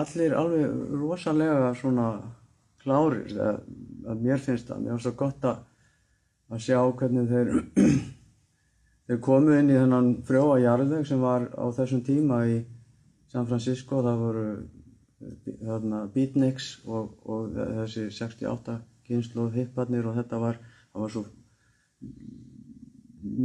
allir 0.02 0.36
alveg 0.36 0.96
rosalega 1.00 1.72
svona 1.80 2.10
klárir, 2.84 3.32
að, 3.42 3.62
að 4.12 4.22
mér 4.28 4.44
finnst 4.44 4.70
það, 4.70 4.84
mér 4.84 4.96
finnst 4.96 5.10
það 5.10 5.18
gott 5.22 5.48
að, 5.50 5.64
að 6.52 6.64
sjá 6.68 6.80
hvernig 7.00 7.32
þeir, 7.32 7.52
þeir 9.10 9.22
komu 9.26 9.58
inn 9.58 9.72
í 9.72 9.78
þennan 9.80 10.12
frjóa 10.28 10.60
jarðveg 10.64 11.08
sem 11.10 11.24
var 11.24 11.48
á 11.56 11.66
þessum 11.78 12.04
tíma 12.06 12.42
í 12.52 12.60
San 13.32 13.48
Francisco, 13.50 14.04
það 14.06 14.22
voru 14.22 14.48
þarna 15.66 16.04
beatniks 16.14 16.76
og, 16.86 17.16
og 17.26 17.56
þessi 17.56 18.10
68 18.14 18.78
kynsluð 19.08 19.56
hipparnir 19.60 20.06
og 20.10 20.18
þetta 20.20 20.42
var, 20.42 20.60
það 20.92 21.06
var 21.06 21.14
svo 21.16 21.26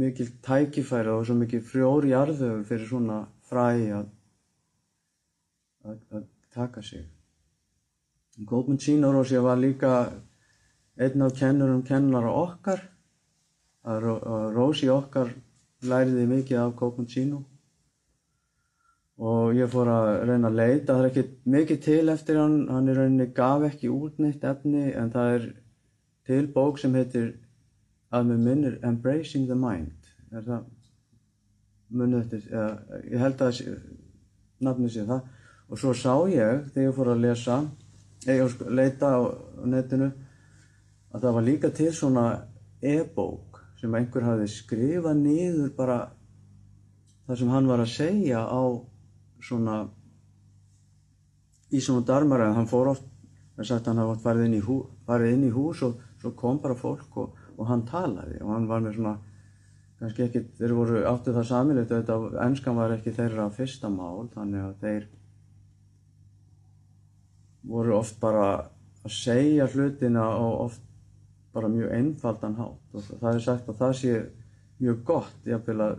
mikil 0.01 0.27
tækifæri 0.45 1.09
og 1.09 1.25
svo 1.25 1.35
mikil 1.39 1.61
frjór 1.65 2.05
jarðveg 2.11 2.65
fyrir 2.69 2.89
svona 2.89 3.23
fræ 3.49 3.65
að, 3.97 4.11
að 5.89 6.27
taka 6.53 6.81
sig. 6.81 7.05
Góðmundsín 8.37 9.03
Rósi 9.03 9.39
var 9.43 9.57
líka 9.57 10.11
einn 10.97 11.21
af 11.21 11.37
kennurum 11.37 11.83
kennara 11.83 12.31
okkar. 12.31 12.81
Rósi 14.55 14.89
okkar 14.89 15.33
læriði 15.81 16.27
mikið 16.29 16.59
af 16.63 16.75
Góðmundsínu 16.79 17.41
og 19.21 19.53
ég 19.53 19.69
fór 19.69 19.89
að 19.91 20.07
reyna 20.29 20.49
að 20.49 20.57
leita. 20.57 20.93
Það 20.93 21.01
er 21.01 21.09
ekki 21.09 21.23
mikið 21.53 21.81
til 21.85 22.09
eftir 22.09 22.39
hann, 22.41 22.55
hann 22.69 22.89
er 22.89 22.97
rauninni 22.97 23.27
gaf 23.37 23.65
ekki 23.67 23.91
út 23.93 24.17
neitt 24.17 24.43
efni 24.43 24.87
en 24.97 25.11
það 25.13 25.35
er 25.35 25.47
til 26.25 26.47
bók 26.55 26.79
sem 26.81 26.95
heitir 26.97 27.33
að 28.11 28.31
með 28.31 28.45
minnir 28.47 28.79
Embracing 28.87 29.45
the 29.49 29.57
Mind. 29.57 30.09
Er 30.31 30.47
það 30.47 30.63
munið 31.91 32.23
eftir, 32.23 32.47
ég 33.11 33.21
held 33.21 33.45
að 33.45 33.61
nafnið 34.63 34.93
sé 34.95 35.05
það 35.09 35.29
og 35.71 35.79
svo 35.79 35.93
sá 35.95 36.13
ég 36.29 36.67
þegar 36.73 36.89
ég 36.89 36.97
fór 36.97 37.13
að 37.13 37.23
lesa 37.25 37.61
eða 38.27 38.73
leita 38.75 39.13
á 39.15 39.19
netinu 39.65 40.11
að 41.11 41.23
það 41.23 41.37
var 41.37 41.47
líka 41.47 41.71
til 41.75 41.91
svona 41.95 42.25
e-bók 42.81 43.61
sem 43.79 43.95
einhver 43.95 44.27
hafi 44.27 44.49
skrifað 44.51 45.23
niður 45.23 45.71
bara 45.77 45.97
það 47.25 47.39
sem 47.39 47.55
hann 47.55 47.71
var 47.71 47.81
að 47.81 47.93
segja 47.95 48.43
á 48.45 48.61
svona 49.41 49.77
í 51.71 51.79
svona 51.79 52.05
darmaræð 52.05 52.55
hann 52.57 52.69
fór 52.69 52.91
oft, 52.91 53.07
er 53.57 53.67
sagt 53.67 53.87
hann 53.87 54.01
oft 54.03 54.23
farið 54.25 54.49
inn 54.49 54.57
í, 54.59 54.63
hú, 54.65 54.81
farið 55.07 55.35
inn 55.37 55.47
í 55.47 55.53
hús 55.55 55.83
og 55.87 56.01
svo 56.21 56.33
kom 56.37 56.59
bara 56.61 56.75
fólk 56.77 57.17
og, 57.21 57.37
og 57.57 57.69
hann 57.69 57.85
talaði. 57.87 58.41
Og 58.43 58.51
hann 58.53 58.67
var 58.69 58.83
með 58.83 58.97
svona 58.97 59.15
kannski 60.01 60.25
ekki, 60.25 60.43
þeir 60.59 60.75
voru 60.75 61.03
áttu 61.07 61.33
það 61.35 61.47
samilegt 61.47 61.93
þetta, 61.93 62.17
ennskan 62.43 62.77
var 62.77 62.95
ekki 62.95 63.15
þeirra 63.15 63.47
fyrsta 63.55 63.91
mál 63.93 64.27
þannig 64.33 64.65
að 64.65 64.77
þeir 64.83 65.07
voru 67.67 67.95
oft 67.97 68.19
bara 68.21 68.45
að 69.01 69.13
segja 69.15 69.67
hlutina 69.69 70.25
og 70.37 70.65
oft 70.67 70.83
bara 71.53 71.69
mjög 71.71 71.91
einfaldan 71.97 72.55
hátt 72.59 72.95
og 72.95 73.07
það 73.09 73.33
er 73.33 73.43
sagt 73.45 73.69
að 73.69 73.79
það 73.81 73.95
sé 73.99 74.13
mjög 74.81 75.03
gott 75.05 75.47
jafnvel 75.51 75.79
að 75.85 75.95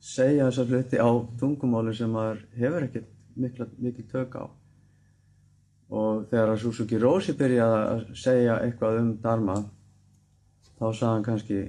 segja 0.00 0.48
þessa 0.48 0.66
hluti 0.70 1.00
á 1.02 1.10
tungumáli 1.40 1.94
sem 1.96 2.12
maður 2.12 2.44
hefur 2.56 2.86
ekkert 2.86 3.10
mikil, 3.36 3.68
mikil 3.78 4.06
tök 4.12 4.38
á 4.40 4.44
og 5.86 6.26
þegar 6.30 6.52
að 6.54 6.62
Suzuki 6.64 6.98
Roshi 6.98 7.36
byrjaði 7.38 7.82
að 7.82 8.06
segja 8.18 8.60
eitthvað 8.64 9.00
um 9.02 9.10
Dharma 9.22 9.58
þá 10.76 10.86
sagði 10.86 11.10
hann 11.12 11.26
kannski 11.26 11.60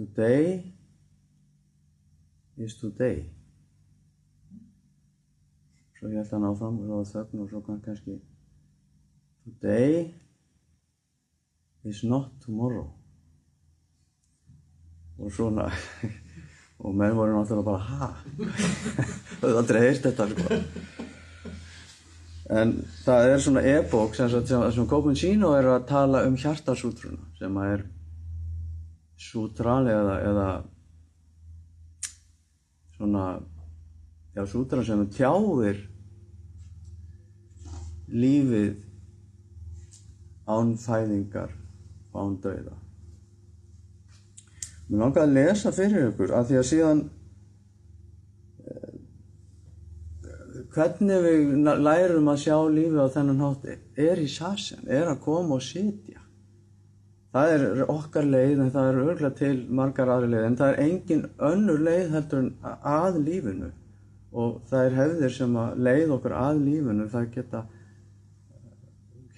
Today 0.00 0.72
is 2.56 2.74
today. 2.80 3.39
Svo 6.00 6.08
held 6.08 6.30
hann 6.32 6.46
áfram 6.48 6.78
og 6.80 6.86
það 6.88 6.96
var 6.96 7.08
þögn 7.10 7.40
og 7.44 7.48
svo 7.50 7.58
kom 7.60 7.80
kannski 7.84 8.14
Today 9.44 10.14
is 11.84 12.00
not 12.04 12.30
tomorrow. 12.40 12.86
Og 15.20 15.32
svona, 15.32 15.66
og 16.84 16.96
menn 16.96 17.16
voru 17.16 17.36
náttúrulega 17.36 17.66
bara, 17.68 17.84
ha? 17.84 18.08
Það 19.40 19.44
hefði 19.44 19.60
aldrei 19.60 19.80
heyrt 19.84 20.08
þetta, 20.08 20.28
sko. 20.32 20.60
En 22.50 22.74
það 23.04 23.28
er 23.28 23.44
svona 23.44 23.66
e-bók 23.74 24.16
sem, 24.16 24.32
sem, 24.32 24.64
sem 24.72 24.88
Copuncino 24.88 25.52
er 25.58 25.68
að 25.70 25.86
tala 25.92 26.24
um 26.26 26.40
hjartasútruna 26.40 27.28
sem 27.38 27.60
að 27.60 27.74
er 27.76 27.86
sútral 29.20 29.84
eða, 29.84 30.16
eða 30.30 30.48
svona 32.96 33.28
já, 34.34 34.46
sútran 34.48 34.88
sem 34.88 35.04
tjáir 35.12 35.89
lífið 38.10 38.76
án 40.50 40.76
fæðingar 40.80 41.52
og 42.12 42.20
án 42.20 42.36
dauða. 42.42 42.76
Mér 44.90 45.04
langar 45.04 45.26
að 45.26 45.36
lesa 45.36 45.70
fyrir 45.74 46.08
ykkur 46.08 46.32
af 46.34 46.48
því 46.48 46.56
að 46.58 46.66
síðan 46.66 47.02
eh, 48.66 48.94
hvernig 50.74 51.26
við 51.26 51.52
lærum 51.84 52.32
að 52.32 52.42
sjá 52.44 52.56
lífið 52.78 53.04
á 53.06 53.14
þennan 53.14 53.44
hátt 53.44 53.68
er 53.70 54.22
í 54.22 54.26
sasen, 54.30 54.82
er 54.88 55.12
að 55.12 55.22
koma 55.26 55.60
og 55.60 55.66
sitja. 55.66 56.18
Það 57.30 57.52
er 57.54 57.84
okkar 57.86 58.26
leið 58.26 58.56
en 58.64 58.72
það 58.74 58.88
er 58.88 59.02
örgulega 59.04 59.36
til 59.38 59.56
margar 59.70 60.10
aðri 60.10 60.32
leið 60.32 60.46
en 60.48 60.56
það 60.58 60.72
er 60.72 60.80
engin 60.88 61.28
önnur 61.50 61.84
leið 61.86 62.16
heldur 62.16 62.40
en 62.42 62.48
að 62.90 63.20
lífinu 63.22 63.68
og 64.30 64.56
það 64.70 64.88
er 64.88 64.96
hefðir 64.96 65.36
sem 65.36 65.54
að 65.58 65.78
leið 65.86 66.16
okkur 66.16 66.34
að 66.40 66.64
lífinu 66.64 67.06
það 67.12 67.28
geta 67.36 67.62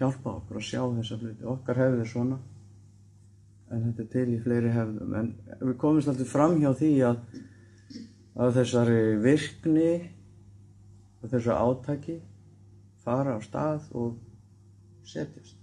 hjálpa 0.02 0.36
okkur 0.40 0.58
að 0.58 0.66
sjá 0.66 0.80
þessa 0.82 1.20
hluti. 1.20 1.46
Okkar 1.54 1.80
hefðir 1.84 2.10
svona 2.10 2.40
en 3.72 3.86
þetta 3.86 4.02
er 4.04 4.10
til 4.12 4.34
í 4.34 4.40
fleiri 4.42 4.72
hefðum 4.74 5.14
en 5.16 5.30
við 5.62 5.78
komumst 5.80 6.10
alltaf 6.12 6.28
fram 6.28 6.58
hjá 6.60 6.72
því 6.76 6.90
að, 7.08 7.22
að 8.44 8.58
þessari 8.58 9.00
virkni 9.22 9.92
og 11.22 11.32
þessu 11.32 11.54
átaki 11.56 12.18
fara 13.02 13.38
á 13.38 13.40
stað 13.42 13.88
og 13.96 14.18
setjast 15.08 15.58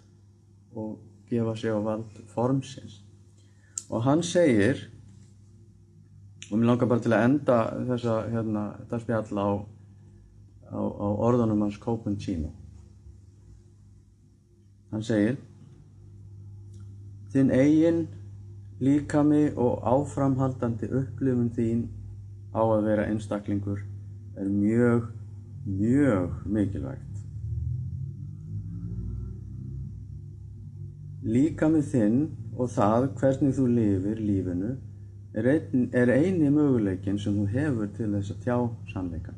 og 0.76 0.98
gefa 1.30 1.56
sig 1.56 1.74
á 1.74 1.80
vald 1.82 2.22
formsins. 2.34 3.02
Og 3.90 4.04
hann 4.06 4.22
segir, 4.26 4.88
og 6.50 6.58
mér 6.58 6.72
langar 6.72 6.90
bara 6.90 7.04
til 7.04 7.14
að 7.14 7.26
enda 7.26 7.58
þessa, 7.90 8.16
hérna, 8.34 8.64
þetta 8.82 9.00
spjall 9.04 9.42
á, 9.42 9.50
á, 10.74 10.82
á 10.82 11.08
orðunum 11.30 11.66
hans 11.66 11.78
Copuncino. 11.82 12.52
Hann 14.90 15.06
segir, 15.06 15.38
þinn 17.30 17.52
eigin 17.54 18.08
líkami 18.82 19.50
og 19.60 19.84
áframhaldandi 19.86 20.90
upplifun 21.02 21.52
þín 21.54 21.86
á 22.56 22.62
að 22.64 22.88
vera 22.88 23.06
einstaklingur 23.12 23.84
er 24.40 24.50
mjög, 24.50 25.10
mjög 25.66 26.46
mikilvægt. 26.50 27.06
Líkami 31.30 31.82
þinn 31.84 32.22
og 32.58 32.72
það 32.74 33.10
hvernig 33.20 33.58
þú 33.58 33.66
lifir 33.76 34.22
lífinu 34.24 34.72
er, 35.34 35.50
ein, 35.54 35.90
er 35.94 36.10
eini 36.16 36.50
möguleikin 36.50 37.20
sem 37.22 37.36
þú 37.36 37.46
hefur 37.54 37.92
til 37.98 38.10
þess 38.16 38.34
að 38.34 38.46
tjá 38.48 38.58
sannleikan. 38.94 39.38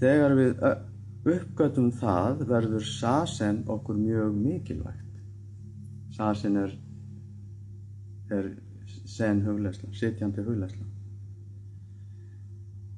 Þegar 0.00 0.36
við 0.38 0.62
uppgötum 1.24 1.90
það 1.92 2.46
verður 2.48 2.86
sasen 2.86 3.64
okkur 3.68 3.98
mjög 3.98 4.36
mikilvægt. 4.36 5.20
Sasen 6.16 6.56
er, 6.56 6.72
er 8.30 8.48
sen 9.04 9.42
hugleisla, 9.44 9.90
sitjandi 9.92 10.44
hugleisla. 10.46 10.86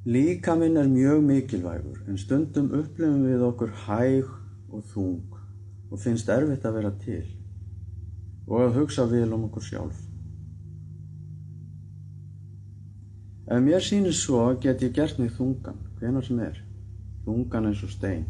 Líkaminn 0.05 0.77
er 0.77 0.89
mjög 0.91 1.23
mikilvægur 1.23 2.01
en 2.09 2.19
stundum 2.19 2.73
upplifum 2.75 3.23
við 3.27 3.45
okkur 3.47 3.75
hæg 3.85 4.31
og 4.73 4.83
þung 4.91 5.37
og 5.93 6.01
finnst 6.03 6.31
erfitt 6.33 6.65
að 6.67 6.79
vera 6.81 6.91
til 7.05 7.27
og 8.49 8.65
að 8.65 8.81
hugsa 8.81 9.07
vel 9.07 9.29
um 9.37 9.47
okkur 9.47 9.63
sjálf. 9.63 10.01
Ef 13.47 13.63
mér 13.63 13.83
sýnir 13.85 14.15
svo 14.17 14.43
get 14.61 14.83
ég 14.83 14.95
gert 14.97 15.19
mig 15.19 15.31
þungan, 15.37 15.79
hvenar 16.01 16.27
sem 16.27 16.41
er, 16.41 16.59
þungan 17.27 17.71
eins 17.71 17.83
og 17.87 17.93
stein. 17.93 18.27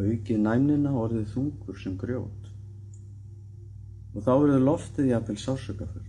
Aukið 0.00 0.38
næmnina 0.44 0.92
orðið 0.96 1.32
þungur 1.34 1.80
sem 1.80 1.96
grjót 2.00 2.36
og 4.10 4.24
þá 4.26 4.30
verður 4.32 4.64
loftið 4.66 5.10
jafnvel 5.12 5.36
sásökafullt. 5.38 6.06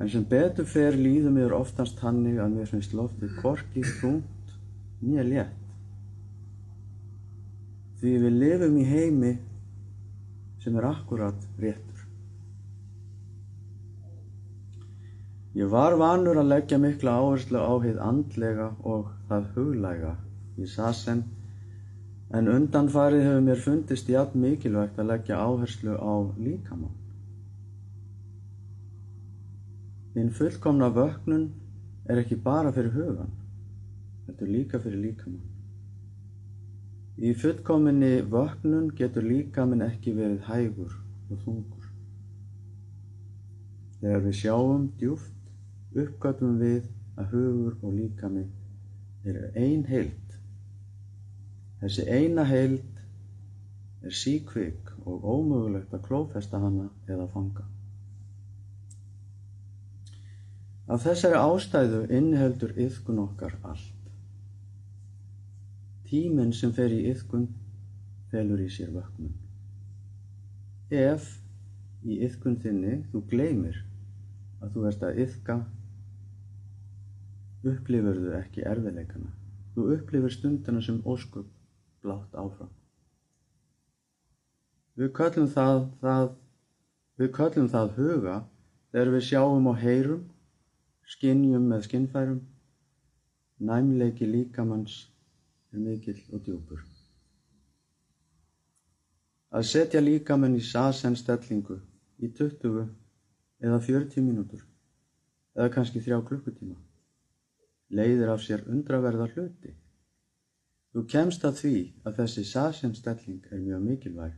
En 0.00 0.10
sem 0.10 0.24
betur 0.26 0.66
fer 0.66 0.96
líður 0.98 1.34
mér 1.36 1.54
oftast 1.54 2.00
hannig 2.02 2.40
að 2.42 2.56
mér 2.56 2.70
finnst 2.70 2.94
loftið 2.96 3.36
korkið 3.42 3.90
þungt 4.00 4.54
nýja 5.04 5.26
létt. 5.28 5.60
Því 8.00 8.14
við 8.24 8.38
lifum 8.40 8.78
í 8.80 8.86
heimi 8.88 9.34
sem 10.64 10.76
er 10.80 10.88
akkurat 10.88 11.46
réttur. 11.60 11.93
Ég 15.54 15.70
var 15.70 15.94
vanur 15.98 16.40
að 16.40 16.50
leggja 16.50 16.80
mikla 16.82 17.12
áherslu 17.20 17.60
á 17.62 17.74
hið 17.84 17.98
andlega 18.02 18.72
og 18.82 19.12
það 19.28 19.44
huglæga 19.54 20.16
í 20.58 20.66
sasen 20.70 21.22
en 22.34 22.50
undanfarið 22.50 23.22
hefur 23.22 23.44
mér 23.46 23.60
fundist 23.62 24.10
jafn 24.10 24.42
mikilvægt 24.42 24.98
að 24.98 25.10
leggja 25.12 25.38
áherslu 25.38 25.94
á 25.94 26.14
líkamann. 26.42 26.96
Þinn 30.14 30.32
fullkomna 30.34 30.88
vöknun 30.94 31.46
er 32.10 32.20
ekki 32.22 32.38
bara 32.42 32.72
fyrir 32.74 32.94
hugan, 32.94 33.30
þetta 34.26 34.46
er 34.46 34.52
líka 34.56 34.80
fyrir 34.82 35.02
líkamann. 35.04 35.50
Í 37.14 37.30
fullkominni 37.38 38.24
vöknun 38.30 38.90
getur 38.98 39.22
líkaminn 39.26 39.86
ekki 39.86 40.16
verið 40.18 40.48
hægur 40.50 40.98
og 41.30 41.38
þungur. 41.46 41.86
Þegar 44.00 44.26
við 44.26 44.36
sjáum 44.40 44.88
djúft, 44.98 45.33
uppgötum 45.94 46.58
við 46.60 46.88
að 47.20 47.34
hugur 47.34 47.76
og 47.82 47.94
líkami 47.94 48.44
eru 49.24 49.50
ein 49.54 49.84
heild. 49.88 50.38
Þessi 51.80 52.06
eina 52.08 52.44
heild 52.48 53.02
er 54.04 54.14
síkvik 54.14 54.90
og 55.04 55.24
ómögulegt 55.24 55.94
að 55.94 56.04
klófesta 56.08 56.60
hana 56.60 56.88
eða 57.08 57.28
fanga. 57.32 57.64
Af 60.84 61.04
þessari 61.06 61.40
ástæðu 61.40 62.02
inniheldur 62.12 62.74
yðkun 62.76 63.22
okkar 63.22 63.54
allt. 63.64 64.10
Tíminn 66.04 66.52
sem 66.52 66.74
fer 66.76 66.92
í 66.92 67.06
yðkun 67.08 67.46
felur 68.32 68.60
í 68.60 68.68
sér 68.72 68.90
vöknun. 68.92 69.32
Ef 70.92 71.30
í 72.04 72.18
yðkun 72.26 72.58
þinni 72.60 72.98
þú 73.12 73.22
gleymir 73.30 73.80
að 74.60 74.74
þú 74.74 74.84
ert 74.90 75.06
að 75.08 75.20
yðka, 75.24 75.56
upplifur 77.72 78.20
þú 78.20 78.32
ekki 78.38 78.64
erfiðleikana. 78.70 79.30
Þú 79.74 79.90
upplifir 79.96 80.32
stundina 80.34 80.82
sem 80.84 81.00
óskup 81.08 81.48
blátt 82.04 82.36
áfram. 82.38 82.70
Við 84.94 85.10
köllum 85.18 85.48
það, 85.50 85.80
það, 86.02 86.26
við 87.18 87.30
köllum 87.38 87.70
það 87.72 87.94
huga 87.98 88.34
þegar 88.92 89.12
við 89.16 89.24
sjáum 89.28 89.70
og 89.70 89.80
heyrum, 89.82 90.22
skinjum 91.14 91.64
með 91.72 91.88
skinnfærum, 91.88 92.42
næmleiki 93.58 94.28
líkamanns 94.28 95.00
er 95.72 95.82
mikill 95.82 96.20
og 96.30 96.44
djúpur. 96.46 96.84
Að 99.54 99.66
setja 99.70 100.02
líkamann 100.02 100.54
í 100.58 100.62
sasenstellingu 100.62 101.80
í 102.22 102.30
20 102.38 102.86
eða 103.64 103.78
40 103.82 104.24
mínútur 104.26 104.62
eða 105.54 105.70
kannski 105.74 106.02
þrjá 106.02 106.20
klukkutíma 106.26 106.78
leiðir 107.90 108.30
af 108.32 108.42
sér 108.44 108.64
undraverða 108.70 109.28
hluti. 109.34 109.74
Þú 110.94 111.04
kemst 111.10 111.44
að 111.44 111.56
því 111.60 111.78
að 112.06 112.20
þessi 112.20 112.44
sasenstelling 112.48 113.48
er 113.50 113.62
mjög 113.62 113.80
mikilvæg. 113.88 114.36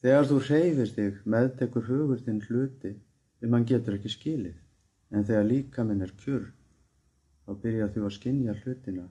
Þegar 0.00 0.26
þú 0.30 0.40
hreyfir 0.46 0.90
þig 0.96 1.20
meðtekur 1.34 1.86
hugur 1.86 2.24
þinn 2.24 2.42
hluti 2.48 2.94
sem 3.40 3.54
hann 3.54 3.68
getur 3.68 3.96
ekki 3.96 4.12
skilið, 4.12 4.56
en 5.12 5.24
þegar 5.28 5.46
líkaminn 5.48 6.02
er 6.04 6.16
kjur, 6.24 6.50
þá 7.44 7.52
byrja 7.62 7.88
þú 7.94 8.04
að 8.08 8.16
skinja 8.16 8.56
hlutina 8.62 9.06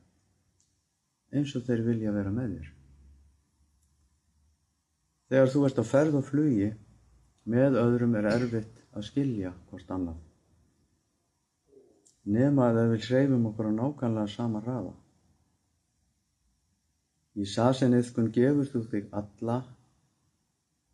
eins 1.29 1.53
og 1.55 1.65
þeir 1.65 1.85
vilja 1.85 2.11
vera 2.13 2.33
með 2.33 2.53
þér. 2.57 2.69
Þegar 5.29 5.51
þú 5.53 5.65
ert 5.67 5.81
á 5.81 5.85
ferð 5.85 6.15
og 6.19 6.25
flugi, 6.25 6.69
Með 7.49 7.79
öðrum 7.81 8.11
er 8.19 8.27
erfitt 8.29 8.81
að 8.93 9.05
skilja 9.07 9.49
hvort 9.69 9.89
annað. 9.93 10.17
Nema 12.29 12.69
að 12.69 12.79
við 12.93 13.05
hreyfum 13.09 13.47
okkur 13.49 13.69
á 13.69 13.73
nákvæmlega 13.73 14.29
sama 14.29 14.61
hraða. 14.61 14.93
Í 17.39 17.45
saseniðkun 17.47 18.31
gefur 18.35 18.67
þú 18.69 18.81
þig 18.91 19.07
alla, 19.15 19.59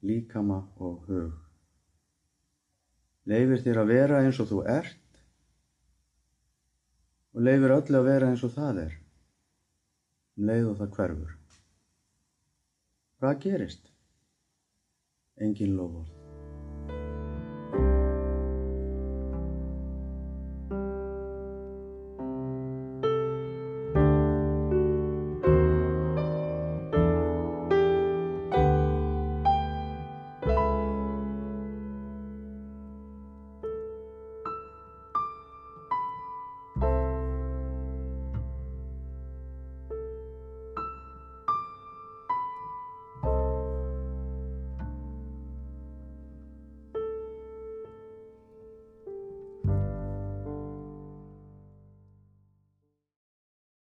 líkama 0.06 0.62
og 0.78 1.08
hug. 1.10 1.34
Leifir 3.26 3.64
þér 3.66 3.82
að 3.82 3.92
vera 3.92 4.22
eins 4.22 4.40
og 4.40 4.52
þú 4.52 4.62
ert 4.70 5.02
og 7.36 7.44
leifir 7.44 7.74
öllu 7.76 8.00
að 8.00 8.08
vera 8.08 8.30
eins 8.32 8.44
og 8.48 8.54
það 8.56 8.84
er. 8.86 9.00
Um 10.38 10.52
leið 10.52 10.70
og 10.72 10.78
það 10.82 10.94
hverfur. 11.00 11.34
Hvað 13.20 13.42
gerist? 13.48 13.90
Engin 15.42 15.76
lofvort. 15.80 16.25